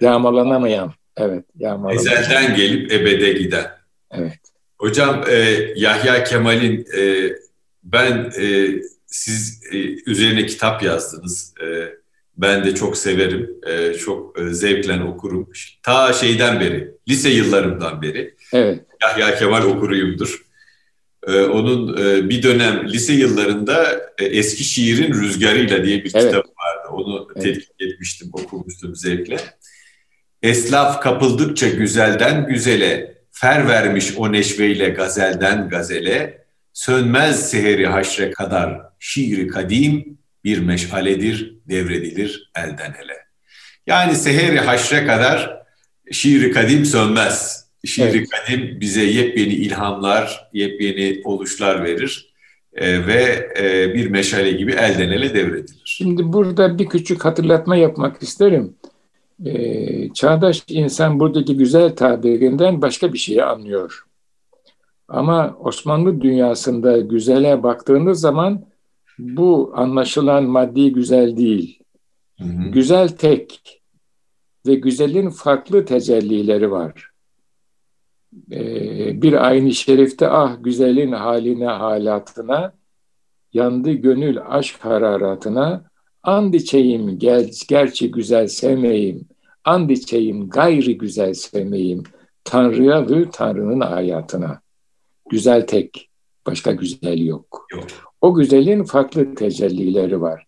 Yağmalanamayan. 0.00 0.92
Evet. 1.16 1.44
Yağmalamayan. 1.58 2.00
Ezelden 2.00 2.56
gelip 2.56 2.92
ebede 2.92 3.32
giden. 3.32 3.66
Evet. 4.10 4.38
Hocam 4.78 5.24
e, 5.30 5.34
Yahya 5.76 6.24
Kemal'in 6.24 6.86
e, 6.96 7.32
ben 7.84 8.32
e, 8.40 8.68
siz 9.06 9.62
e, 9.72 9.76
üzerine 10.10 10.46
kitap 10.46 10.82
yazdınız. 10.82 11.54
E, 11.62 11.66
ben 12.36 12.64
de 12.64 12.74
çok 12.74 12.96
severim. 12.96 13.50
E, 13.66 13.94
çok 13.94 14.38
e, 14.40 14.50
zevkle 14.54 15.02
okurum. 15.02 15.48
Ta 15.82 16.12
şeyden 16.12 16.60
beri, 16.60 16.94
lise 17.08 17.28
yıllarımdan 17.28 18.02
beri. 18.02 18.34
Evet. 18.52 18.80
Yahya 19.02 19.38
Kemal 19.38 19.62
okuruyumdur. 19.62 20.44
E, 21.26 21.40
onun 21.42 21.96
e, 21.96 22.28
bir 22.28 22.42
dönem 22.42 22.88
lise 22.88 23.12
yıllarında 23.12 24.00
e, 24.18 24.24
Eski 24.24 24.64
Şiirin 24.64 25.12
Rüzgarıyla 25.12 25.84
diye 25.84 26.04
bir 26.04 26.12
evet. 26.14 26.26
kitap 26.26 26.44
vardı. 26.44 26.88
Onu 26.90 27.28
evet. 27.36 27.44
tetkik 27.44 27.80
etmiştim, 27.80 28.30
okumuştum 28.32 28.96
zevkle. 28.96 29.36
Eslaf 30.42 31.02
kapıldıkça 31.02 31.68
güzelden 31.68 32.46
güzele, 32.46 33.14
fer 33.32 33.68
vermiş 33.68 34.12
o 34.16 34.32
neşveyle 34.32 34.88
gazelden 34.88 35.68
gazele, 35.68 36.44
sönmez 36.72 37.50
seheri 37.50 37.86
haşre 37.86 38.30
kadar 38.30 38.80
şiiri 38.98 39.46
kadim 39.46 40.18
bir 40.44 40.58
meşaledir, 40.58 41.54
devredilir 41.68 42.50
elden 42.56 42.94
ele. 43.04 43.16
Yani 43.86 44.14
seheri 44.14 44.60
haşre 44.60 45.06
kadar 45.06 45.62
şiiri 46.12 46.52
kadim 46.52 46.84
sönmez. 46.84 47.66
Şiiri 47.84 48.18
evet. 48.18 48.28
kadim 48.30 48.80
bize 48.80 49.02
yepyeni 49.02 49.54
ilhamlar, 49.54 50.48
yepyeni 50.52 51.20
oluşlar 51.24 51.84
verir 51.84 52.34
e, 52.74 53.06
ve 53.06 53.48
e, 53.58 53.94
bir 53.94 54.10
meşale 54.10 54.52
gibi 54.52 54.72
elden 54.72 55.10
ele 55.10 55.34
devredilir. 55.34 55.82
Şimdi 55.84 56.32
burada 56.32 56.78
bir 56.78 56.86
küçük 56.86 57.24
hatırlatma 57.24 57.76
yapmak 57.76 58.22
isterim 58.22 58.74
e, 59.44 60.12
çağdaş 60.12 60.64
insan 60.68 61.20
buradaki 61.20 61.56
güzel 61.56 61.96
tabirinden 61.96 62.82
başka 62.82 63.12
bir 63.12 63.18
şeyi 63.18 63.44
anlıyor. 63.44 64.06
Ama 65.08 65.56
Osmanlı 65.60 66.20
dünyasında 66.20 66.98
güzele 66.98 67.62
baktığınız 67.62 68.20
zaman 68.20 68.64
bu 69.18 69.72
anlaşılan 69.74 70.44
maddi 70.44 70.92
güzel 70.92 71.36
değil. 71.36 71.78
Hı 72.38 72.44
hı. 72.44 72.68
Güzel 72.70 73.08
tek 73.08 73.80
ve 74.66 74.74
güzelin 74.74 75.30
farklı 75.30 75.84
tecellileri 75.84 76.70
var. 76.70 77.10
Ee, 78.52 79.22
bir 79.22 79.46
aynı 79.46 79.72
şerifte 79.72 80.28
ah 80.28 80.56
güzelin 80.60 81.12
haline 81.12 81.66
halatına, 81.66 82.72
yandı 83.52 83.92
gönül 83.92 84.38
aşk 84.48 84.84
hararatına, 84.84 85.90
And 86.22 86.54
içeyim 86.54 87.18
gel, 87.18 87.50
gerçi 87.68 88.10
güzel 88.10 88.46
sevmeyim. 88.46 89.28
And 89.64 89.90
içeyim 89.90 90.48
gayri 90.48 90.98
güzel 90.98 91.34
sevmeyim. 91.34 92.02
Tanrı'ya 92.44 93.10
ve 93.10 93.30
Tanrı'nın 93.30 93.80
hayatına. 93.80 94.60
Güzel 95.30 95.66
tek, 95.66 96.10
başka 96.46 96.72
güzel 96.72 97.18
yok. 97.18 97.66
yok. 97.72 97.86
O 98.20 98.34
güzelin 98.34 98.84
farklı 98.84 99.34
tecellileri 99.34 100.20
var. 100.20 100.46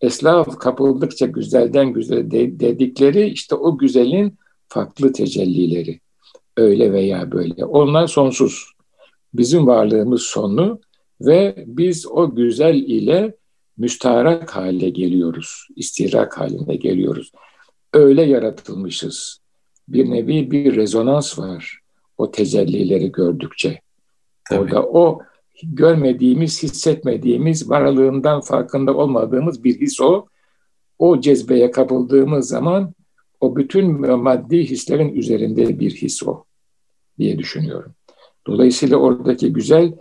Eslaf 0.00 0.58
kapıldıkça 0.58 1.26
güzelden 1.26 1.92
güzel 1.92 2.30
dedikleri 2.30 3.26
işte 3.26 3.54
o 3.54 3.78
güzelin 3.78 4.38
farklı 4.68 5.12
tecellileri. 5.12 6.00
Öyle 6.56 6.92
veya 6.92 7.32
böyle. 7.32 7.64
Onlar 7.64 8.06
sonsuz. 8.06 8.72
Bizim 9.34 9.66
varlığımız 9.66 10.22
sonlu 10.22 10.80
ve 11.20 11.64
biz 11.66 12.06
o 12.06 12.34
güzel 12.34 12.74
ile 12.74 13.34
müstarak 13.76 14.56
hale 14.56 14.90
geliyoruz, 14.90 15.68
istirak 15.76 16.38
haline 16.38 16.76
geliyoruz. 16.76 17.32
Öyle 17.94 18.22
yaratılmışız. 18.22 19.40
Bir 19.88 20.10
nevi 20.10 20.50
bir 20.50 20.76
rezonans 20.76 21.38
var 21.38 21.80
o 22.18 22.30
tecellileri 22.30 23.12
gördükçe. 23.12 23.80
Tabii. 24.48 24.60
Orada 24.60 24.82
o 24.82 25.22
görmediğimiz, 25.62 26.62
hissetmediğimiz, 26.62 27.70
varlığından 27.70 28.40
farkında 28.40 28.96
olmadığımız 28.96 29.64
bir 29.64 29.80
his 29.80 30.00
o. 30.00 30.26
O 30.98 31.20
cezbeye 31.20 31.70
kapıldığımız 31.70 32.48
zaman 32.48 32.94
o 33.40 33.56
bütün 33.56 34.00
maddi 34.22 34.64
hislerin 34.64 35.14
üzerinde 35.14 35.80
bir 35.80 35.90
his 35.90 36.22
o 36.22 36.44
diye 37.18 37.38
düşünüyorum. 37.38 37.94
Dolayısıyla 38.46 38.96
oradaki 38.96 39.52
güzel 39.52 39.92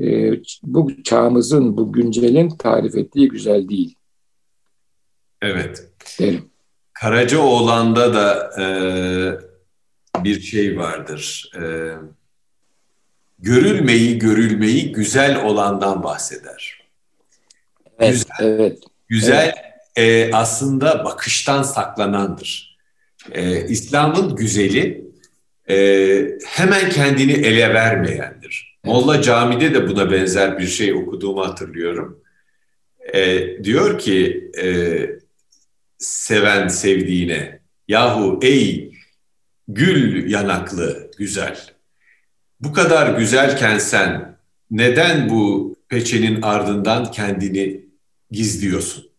e, 0.00 0.32
bu 0.62 1.02
çağımızın, 1.02 1.76
bu 1.76 1.92
güncelin 1.92 2.48
tarif 2.48 2.96
ettiği 2.96 3.28
güzel 3.28 3.68
değil. 3.68 3.96
Evet. 5.42 5.90
Derim. 6.20 6.51
Karacaoğlan'da 7.02 8.14
da 8.14 8.52
e, 8.62 8.64
bir 10.24 10.40
şey 10.40 10.78
vardır. 10.78 11.50
E, 11.56 11.62
görülmeyi, 13.38 14.18
görülmeyi 14.18 14.92
güzel 14.92 15.44
olandan 15.44 16.02
bahseder. 16.02 16.88
güzel, 18.00 18.26
evet. 18.40 18.78
güzel 19.08 19.54
evet. 19.96 20.30
E, 20.30 20.34
aslında 20.34 21.04
bakıştan 21.04 21.62
saklanandır. 21.62 22.78
E, 23.32 23.66
İslam'ın 23.66 24.36
güzeli 24.36 25.04
e, 25.70 25.76
hemen 26.46 26.90
kendini 26.90 27.32
ele 27.32 27.74
vermeyendir. 27.74 28.78
Evet. 28.84 28.94
Molla 28.94 29.22
Cami'de 29.22 29.74
de 29.74 29.88
buna 29.88 30.10
benzer 30.10 30.58
bir 30.58 30.66
şey 30.66 30.92
okuduğumu 30.92 31.46
hatırlıyorum. 31.46 32.20
E, 33.14 33.40
diyor 33.64 33.98
ki 33.98 34.50
e, 34.62 35.21
seven 36.02 36.68
sevdiğine, 36.68 37.60
yahu 37.88 38.40
ey 38.42 38.92
gül 39.68 40.30
yanaklı 40.30 41.10
güzel, 41.18 41.72
bu 42.60 42.72
kadar 42.72 43.18
güzelken 43.18 43.78
sen 43.78 44.38
neden 44.70 45.28
bu 45.28 45.76
peçenin 45.88 46.42
ardından 46.42 47.10
kendini 47.10 47.86
gizliyorsun? 48.30 49.10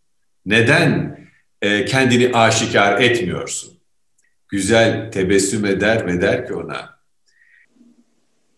Neden 0.46 1.20
e, 1.62 1.86
kendini 1.86 2.36
aşikar 2.36 3.02
etmiyorsun? 3.02 3.80
Güzel 4.48 5.12
tebessüm 5.12 5.66
eder 5.66 6.08
ve 6.08 6.22
der 6.22 6.48
ki 6.48 6.54
ona, 6.54 7.00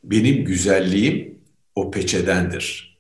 benim 0.04 0.46
güzelliğim 0.46 1.40
o 1.76 1.92
peçedendir. 1.92 3.00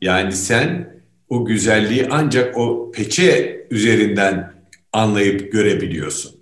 Yani 0.00 0.32
sen 0.32 0.99
o 1.30 1.44
güzelliği 1.44 2.06
ancak 2.10 2.56
o 2.58 2.92
peçe 2.92 3.66
üzerinden 3.70 4.52
anlayıp 4.92 5.52
görebiliyorsun. 5.52 6.40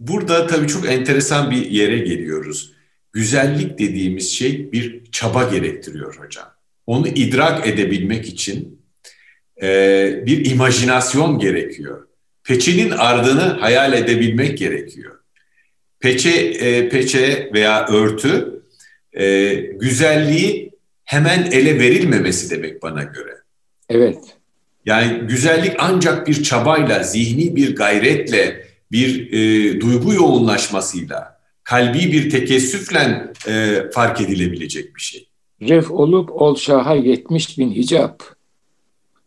Burada 0.00 0.46
tabii 0.46 0.66
çok 0.66 0.88
enteresan 0.88 1.50
bir 1.50 1.70
yere 1.70 1.98
geliyoruz. 1.98 2.72
Güzellik 3.12 3.78
dediğimiz 3.78 4.32
şey 4.32 4.72
bir 4.72 5.04
çaba 5.12 5.44
gerektiriyor 5.44 6.16
hocam. 6.16 6.52
Onu 6.86 7.08
idrak 7.08 7.66
edebilmek 7.66 8.26
için 8.26 8.82
e, 9.62 10.22
bir 10.26 10.50
imajinasyon 10.50 11.38
gerekiyor. 11.38 12.06
Peçenin 12.44 12.90
ardını 12.90 13.40
hayal 13.40 13.92
edebilmek 13.92 14.58
gerekiyor. 14.58 15.18
Peçe, 16.00 16.30
e, 16.30 16.88
peçe 16.88 17.50
veya 17.54 17.86
örtü 17.88 18.62
e, 19.12 19.54
güzelliği 19.54 20.65
hemen 21.06 21.50
ele 21.50 21.78
verilmemesi 21.78 22.50
demek 22.50 22.82
bana 22.82 23.02
göre. 23.02 23.36
Evet. 23.88 24.18
Yani 24.86 25.18
güzellik 25.28 25.76
ancak 25.78 26.26
bir 26.26 26.42
çabayla, 26.42 27.02
zihni 27.02 27.56
bir 27.56 27.76
gayretle, 27.76 28.66
bir 28.92 29.32
e, 29.32 29.80
duygu 29.80 30.14
yoğunlaşmasıyla, 30.14 31.40
kalbi 31.64 32.12
bir 32.12 32.30
tekessüfle 32.30 33.32
e, 33.48 33.82
fark 33.94 34.20
edilebilecek 34.20 34.96
bir 34.96 35.00
şey. 35.00 35.28
Ref 35.62 35.90
olup 35.90 36.42
ol 36.42 36.56
şaha 36.56 36.94
yetmiş 36.94 37.58
bin 37.58 37.70
hicap. 37.70 38.22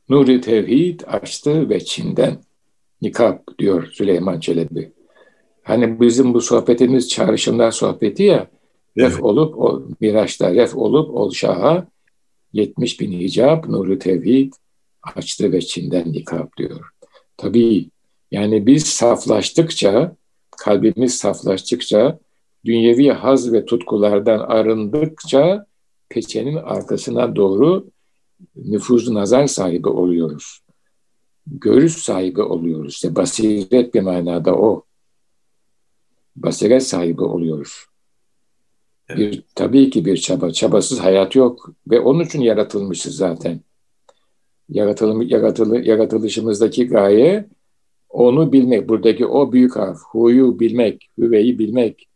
Nuri 0.09 0.41
tevhid 0.41 1.01
açtı 1.07 1.69
ve 1.69 1.85
Çin'den 1.85 2.37
nikap 3.01 3.59
diyor 3.59 3.87
Süleyman 3.91 4.39
Çelebi. 4.39 4.91
Hani 5.63 5.99
bizim 5.99 6.33
bu 6.33 6.41
sohbetimiz 6.41 7.09
çağrışımlar 7.09 7.71
sohbeti 7.71 8.23
ya. 8.23 8.47
Ref 8.97 9.13
evet. 9.13 9.23
olup 9.23 9.57
o 9.57 9.83
Miraç'ta 10.01 10.53
ref 10.53 10.75
olup 10.75 11.15
ol 11.15 11.31
şaha 11.31 11.87
yetmiş 12.53 12.99
bin 12.99 13.11
hicap 13.11 13.69
nuru 13.69 13.99
tevhid 13.99 14.53
açtı 15.03 15.51
ve 15.51 15.61
Çin'den 15.61 16.13
nikap 16.13 16.57
diyor. 16.57 16.89
Tabii 17.37 17.89
yani 18.31 18.65
biz 18.65 18.85
saflaştıkça, 18.85 20.15
kalbimiz 20.51 21.17
saflaştıkça, 21.17 22.19
dünyevi 22.65 23.09
haz 23.09 23.53
ve 23.53 23.65
tutkulardan 23.65 24.39
arındıkça 24.39 25.65
peçenin 26.09 26.55
arkasına 26.55 27.35
doğru 27.35 27.89
nüfuz 28.55 29.09
nazar 29.09 29.47
sahibi 29.47 29.87
oluyoruz. 29.89 30.59
Görüş 31.47 31.93
sahibi 31.93 32.41
oluyoruz. 32.41 32.93
İşte 32.93 33.15
basiret 33.15 33.93
bir 33.93 34.01
manada 34.01 34.55
o. 34.55 34.83
Basiret 36.35 36.83
sahibi 36.83 37.21
oluyoruz. 37.21 37.88
Evet. 39.09 39.19
Bir, 39.19 39.43
tabii 39.55 39.89
ki 39.89 40.05
bir 40.05 40.17
çaba. 40.17 40.51
Çabasız 40.51 40.99
hayat 40.99 41.35
yok. 41.35 41.73
Ve 41.87 41.99
onun 41.99 42.23
için 42.23 42.41
yaratılmışız 42.41 43.15
zaten. 43.15 43.59
Yaratılım, 44.69 45.21
yaratılı, 45.21 45.79
yaratılışımızdaki 45.79 46.87
gaye 46.87 47.45
onu 48.09 48.51
bilmek, 48.51 48.89
buradaki 48.89 49.25
o 49.25 49.51
büyük 49.51 49.75
harf, 49.75 49.97
huyu 50.11 50.59
bilmek, 50.59 51.09
hüveyi 51.17 51.59
bilmek. 51.59 52.07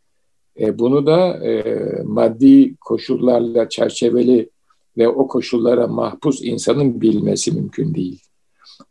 E, 0.60 0.78
bunu 0.78 1.06
da 1.06 1.46
e, 1.46 1.62
maddi 2.04 2.76
koşullarla 2.76 3.68
çerçeveli 3.68 4.50
ve 4.98 5.08
o 5.08 5.28
koşullara 5.28 5.86
mahpus 5.86 6.42
insanın 6.42 7.00
bilmesi 7.00 7.52
mümkün 7.52 7.94
değil. 7.94 8.20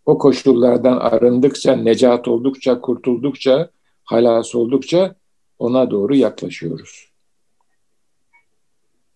O 0.06 0.18
koşullardan 0.18 0.98
arındıkça, 0.98 1.76
necat 1.76 2.28
oldukça, 2.28 2.82
kurtuldukça, 2.82 3.70
halas 4.04 4.56
oldukça 4.56 5.16
ona 5.60 5.92
doğru 5.92 6.16
yaklaşıyoruz. 6.16 7.13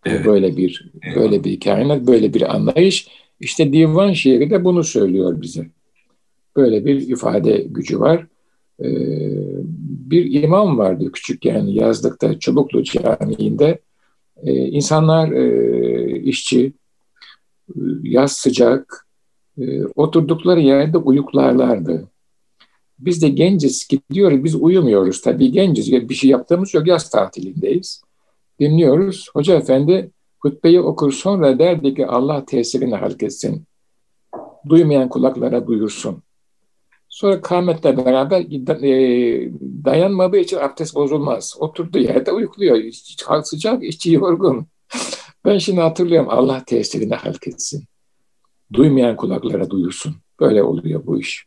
Evet. 0.10 0.26
Böyle 0.26 0.58
bir 0.58 0.92
böyle 1.16 1.44
bir 1.44 1.60
kainat, 1.60 2.08
böyle 2.08 2.34
bir 2.34 2.56
anlayış. 2.56 3.08
İşte 3.40 3.74
divan 3.74 4.14
şiiri 4.14 4.50
de 4.50 4.64
bunu 4.64 4.84
söylüyor 4.84 5.42
bize. 5.42 5.68
Böyle 6.56 6.86
bir 6.86 7.10
ifade 7.10 7.58
gücü 7.58 8.00
var. 8.00 8.28
Ee, 8.80 8.88
bir 10.10 10.44
imam 10.44 10.78
vardı 10.78 11.12
küçükken 11.12 11.66
yazlıkta 11.66 12.40
Çubuklu 12.40 12.84
Camii'nde. 12.84 13.80
Ee, 14.44 14.54
insanlar 14.54 15.32
e, 15.32 16.20
işçi, 16.20 16.74
yaz 18.04 18.32
sıcak, 18.32 19.08
e, 19.62 19.86
oturdukları 19.86 20.60
yerde 20.60 20.98
uyuklarlardı. 20.98 22.08
Biz 23.00 23.22
de 23.22 23.30
genciz 23.30 23.88
gidiyoruz, 23.88 24.44
biz 24.44 24.56
uyumuyoruz 24.56 25.22
tabii 25.22 25.52
genciz. 25.52 25.92
Bir 25.92 26.16
şey 26.16 26.30
yaptığımız 26.30 26.74
yok, 26.74 26.88
yaz 26.88 27.10
tatilindeyiz. 27.10 28.02
Dinliyoruz. 28.60 29.30
Hoca 29.34 29.56
efendi 29.56 30.12
hutbeyi 30.40 30.82
okur 30.82 31.12
sonra 31.12 31.60
derdi 31.60 31.96
ki 31.96 32.08
Allah 32.08 32.46
tesirini 32.46 32.96
halk 32.96 33.24
etsin. 33.24 33.66
Duymayan 34.70 35.10
kulaklara 35.10 35.68
duyursun. 35.68 36.24
Sonra 37.10 37.42
kâmetle 37.42 37.98
beraber 37.98 38.42
e, 38.42 39.52
dayanmadığı 39.86 40.38
için 40.38 40.58
abdest 40.58 40.96
bozulmaz. 40.96 41.56
Oturduğu 41.60 42.00
yerde 42.00 42.32
uykuluyor. 42.32 42.78
Sıcak, 43.44 43.84
içi 43.84 44.14
yorgun. 44.14 44.68
Ben 45.46 45.58
şimdi 45.58 45.82
hatırlıyorum 45.82 46.30
Allah 46.30 46.64
tesirini 46.66 47.16
halk 47.16 47.48
etsin. 47.48 47.86
Duymayan 48.74 49.16
kulaklara 49.16 49.70
duyursun. 49.70 50.16
Böyle 50.40 50.64
oluyor 50.64 51.06
bu 51.06 51.20
iş. 51.20 51.46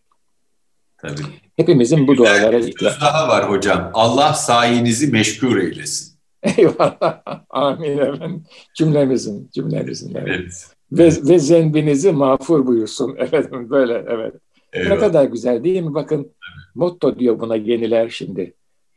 Tabii. 0.98 1.22
Hepimizin 1.56 2.08
bu 2.08 2.16
dualara 2.16 2.58
ihtiyacı 2.58 3.00
daha 3.00 3.28
var 3.28 3.50
hocam. 3.50 3.90
Allah 3.94 4.34
sayenizi 4.34 5.12
meşgul 5.12 5.56
eylesin. 5.56 6.09
Eyvallah. 6.56 7.22
Amin 7.50 7.98
efendim. 7.98 8.44
Cümlemizin, 8.74 9.50
cümlemizin. 9.54 10.14
Evet. 10.14 10.28
evet. 10.28 10.66
Ve, 10.92 11.04
ve 11.28 11.38
zenbinizi 11.38 12.12
mağfur 12.12 12.66
buyursun. 12.66 13.16
Efendim 13.18 13.70
böyle 13.70 14.04
evet. 14.08 14.34
Eyvallah. 14.72 14.90
Ne 14.90 14.98
kadar 14.98 15.24
güzel 15.24 15.64
değil 15.64 15.82
mi? 15.82 15.94
Bakın 15.94 16.32
motto 16.74 17.18
diyor 17.18 17.40
buna 17.40 17.56
yeniler 17.56 18.08
şimdi. 18.08 18.54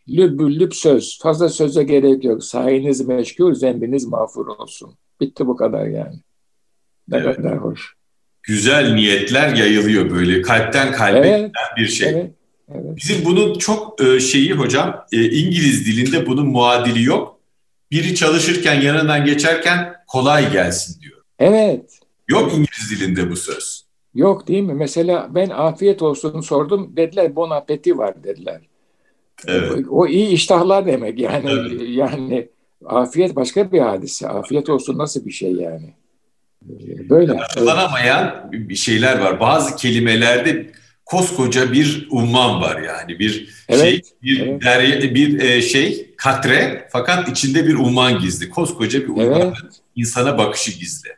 Lübbüllüb 0.10 0.74
söz. 0.74 1.20
Fazla 1.22 1.50
söze 1.50 1.84
gerek 1.84 2.24
yok. 2.24 2.44
Sahiniz 2.44 3.08
meşgul, 3.08 3.54
zembiniz 3.54 4.06
mağfur 4.06 4.48
olsun. 4.48 4.96
Bitti 5.22 5.48
bu 5.48 5.56
kadar 5.56 5.86
yani. 5.86 6.16
Ne 7.08 7.18
evet. 7.18 7.36
kadar 7.36 7.58
hoş. 7.58 7.94
Güzel 8.44 8.94
niyetler 8.94 9.56
yayılıyor 9.56 10.10
böyle. 10.10 10.42
Kalpten 10.42 10.92
kalbe 10.92 11.28
evet. 11.28 11.52
bir 11.78 11.88
şey. 11.88 12.10
Evet. 12.10 12.32
Evet. 12.72 12.98
Bizim 12.98 13.26
bunun 13.26 13.58
çok 13.58 14.04
e, 14.04 14.20
şeyi 14.20 14.54
hocam 14.54 15.06
e, 15.12 15.30
İngiliz 15.30 15.86
dilinde 15.86 16.26
bunun 16.26 16.48
muadili 16.48 17.04
yok. 17.04 17.33
Biri 17.94 18.16
çalışırken 18.16 18.82
yanından 18.82 19.26
geçerken 19.26 19.94
kolay 20.08 20.52
gelsin 20.52 21.02
diyor. 21.02 21.22
Evet. 21.40 22.00
Yok 22.28 22.54
İngiliz 22.54 22.92
dilinde 22.92 23.32
bu 23.32 23.36
söz. 23.36 23.86
Yok 24.16 24.48
değil 24.48 24.64
mi? 24.64 24.74
Mesela 24.74 25.28
ben 25.30 25.50
afiyet 25.50 26.02
olsun 26.02 26.42
sordum. 26.42 26.94
Dediler 26.98 27.36
bon 27.36 27.50
appetit 27.50 27.98
var 27.98 28.24
dediler. 28.24 28.62
Evet. 29.48 29.72
O, 29.72 30.00
o 30.00 30.08
iyi 30.08 30.28
iştahlar 30.28 30.86
demek 30.86 31.20
yani. 31.20 31.50
Evet. 31.50 31.82
Yani 31.88 32.50
afiyet 32.86 33.36
başka 33.36 33.72
bir 33.72 33.80
hadise. 33.80 34.28
Afiyet 34.28 34.70
olsun 34.70 34.98
nasıl 34.98 35.26
bir 35.26 35.32
şey 35.32 35.52
yani? 35.52 35.94
Böyle. 37.10 37.32
Açıklanamayan 37.32 38.50
bir 38.52 38.76
şeyler 38.76 39.20
var. 39.20 39.40
Bazı 39.40 39.76
kelimelerde 39.76 40.72
koskoca 41.14 41.72
bir 41.72 42.08
umman 42.12 42.62
var 42.62 42.82
yani 42.82 43.20
bir 43.20 43.50
evet, 43.70 43.82
şey 43.82 44.02
bir 44.24 44.48
evet. 44.48 44.64
derya, 44.64 45.16
bir 45.16 45.40
e, 45.40 45.62
şey 45.62 46.16
katre 46.18 46.88
fakat 46.92 47.30
içinde 47.30 47.68
bir 47.68 47.76
umman 47.76 48.20
gizli. 48.20 48.50
Koskoca 48.50 49.02
bir 49.02 49.08
umman 49.08 49.42
evet. 49.42 49.54
insana 49.96 50.38
bakışı 50.38 50.80
gizli. 50.80 51.10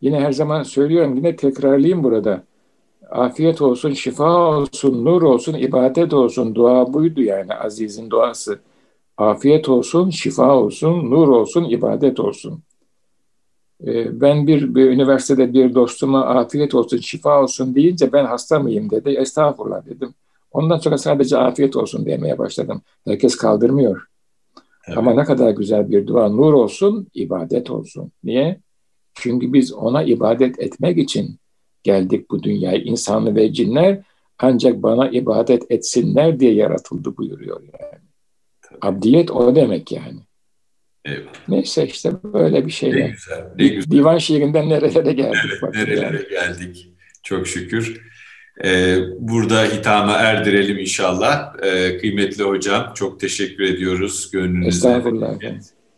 Yine 0.00 0.20
her 0.20 0.32
zaman 0.32 0.62
söylüyorum, 0.62 1.16
yine 1.16 1.36
tekrarlayayım 1.36 2.04
burada. 2.04 2.42
Afiyet 3.10 3.62
olsun, 3.62 3.92
şifa 3.92 4.30
olsun, 4.30 5.04
nur 5.04 5.22
olsun, 5.22 5.54
ibadet 5.54 6.12
olsun. 6.12 6.54
Dua 6.54 6.92
buydu 6.92 7.22
yani 7.22 7.54
Aziz'in 7.54 8.10
duası. 8.10 8.58
Afiyet 9.16 9.68
olsun, 9.68 10.10
şifa 10.10 10.54
olsun, 10.54 11.10
nur 11.10 11.28
olsun, 11.28 11.64
ibadet 11.64 12.20
olsun. 12.20 12.62
E, 13.84 14.20
ben 14.20 14.46
bir, 14.46 14.74
bir 14.74 14.90
üniversitede 14.90 15.52
bir 15.52 15.74
dostuma 15.74 16.24
afiyet 16.24 16.74
olsun, 16.74 16.98
şifa 16.98 17.42
olsun 17.42 17.74
deyince 17.74 18.12
ben 18.12 18.24
hasta 18.24 18.58
mıyım 18.58 18.90
dedi. 18.90 19.10
Estağfurullah 19.10 19.86
dedim. 19.86 20.14
Ondan 20.52 20.78
sonra 20.78 20.98
sadece 20.98 21.38
afiyet 21.38 21.76
olsun 21.76 22.06
demeye 22.06 22.38
başladım. 22.38 22.82
Herkes 23.04 23.36
kaldırmıyor. 23.36 24.06
Evet. 24.86 24.98
Ama 24.98 25.14
ne 25.14 25.24
kadar 25.24 25.50
güzel 25.50 25.90
bir 25.90 26.06
dua. 26.06 26.28
Nur 26.28 26.52
olsun, 26.52 27.06
ibadet 27.14 27.70
olsun. 27.70 28.12
Niye? 28.24 28.60
Çünkü 29.14 29.52
biz 29.52 29.72
ona 29.72 30.02
ibadet 30.02 30.60
etmek 30.60 30.98
için 30.98 31.38
geldik 31.82 32.30
bu 32.30 32.42
dünyaya. 32.42 32.78
İnsanlı 32.78 33.34
ve 33.34 33.52
cinler 33.52 34.02
ancak 34.38 34.82
bana 34.82 35.08
ibadet 35.08 35.70
etsinler 35.70 36.40
diye 36.40 36.54
yaratıldı 36.54 37.16
buyuruyor 37.16 37.60
yani. 37.60 38.02
Tabii. 38.62 38.78
Abdiyet 38.82 39.30
o 39.30 39.54
demek 39.54 39.92
yani. 39.92 40.20
Eyvallah. 41.06 41.32
Neyse 41.48 41.86
işte 41.86 42.10
böyle 42.24 42.66
bir 42.66 42.72
şeyler. 42.72 43.00
Ne 43.00 43.08
güzel, 43.08 43.44
ne 43.58 43.68
güzel. 43.68 43.90
Divan 43.90 44.18
şiirinden 44.18 44.68
nerelere 44.68 45.12
geldik. 45.12 45.38
Evet, 45.62 45.74
nerelere 45.74 46.04
yani. 46.04 46.28
geldik. 46.30 46.92
Çok 47.22 47.46
şükür. 47.46 48.00
Ee, 48.64 48.98
burada 49.18 49.64
hitama 49.64 50.12
erdirelim 50.12 50.78
inşallah. 50.78 51.54
Ee, 51.62 51.98
kıymetli 51.98 52.44
hocam 52.44 52.92
çok 52.94 53.20
teşekkür 53.20 53.64
ediyoruz. 53.64 54.30
Gönlünüze. 54.30 54.68
Estağfurullah. 54.68 55.34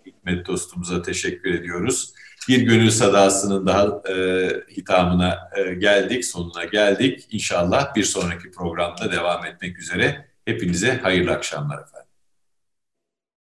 Hikmet 0.06 0.46
dostumuza 0.46 1.02
teşekkür 1.02 1.54
ediyoruz. 1.54 2.12
Bir 2.48 2.62
gönül 2.62 2.90
sadasının 2.90 3.66
daha 3.66 4.02
e, 4.12 4.48
hitamına 4.76 5.38
e, 5.56 5.74
geldik, 5.74 6.24
sonuna 6.24 6.64
geldik. 6.64 7.26
İnşallah 7.30 7.94
bir 7.94 8.04
sonraki 8.04 8.50
programda 8.50 9.12
devam 9.12 9.44
etmek 9.46 9.78
üzere. 9.78 10.28
Hepinize 10.44 10.98
hayırlı 11.02 11.32
akşamlar 11.32 11.74
efendim. 11.74 12.07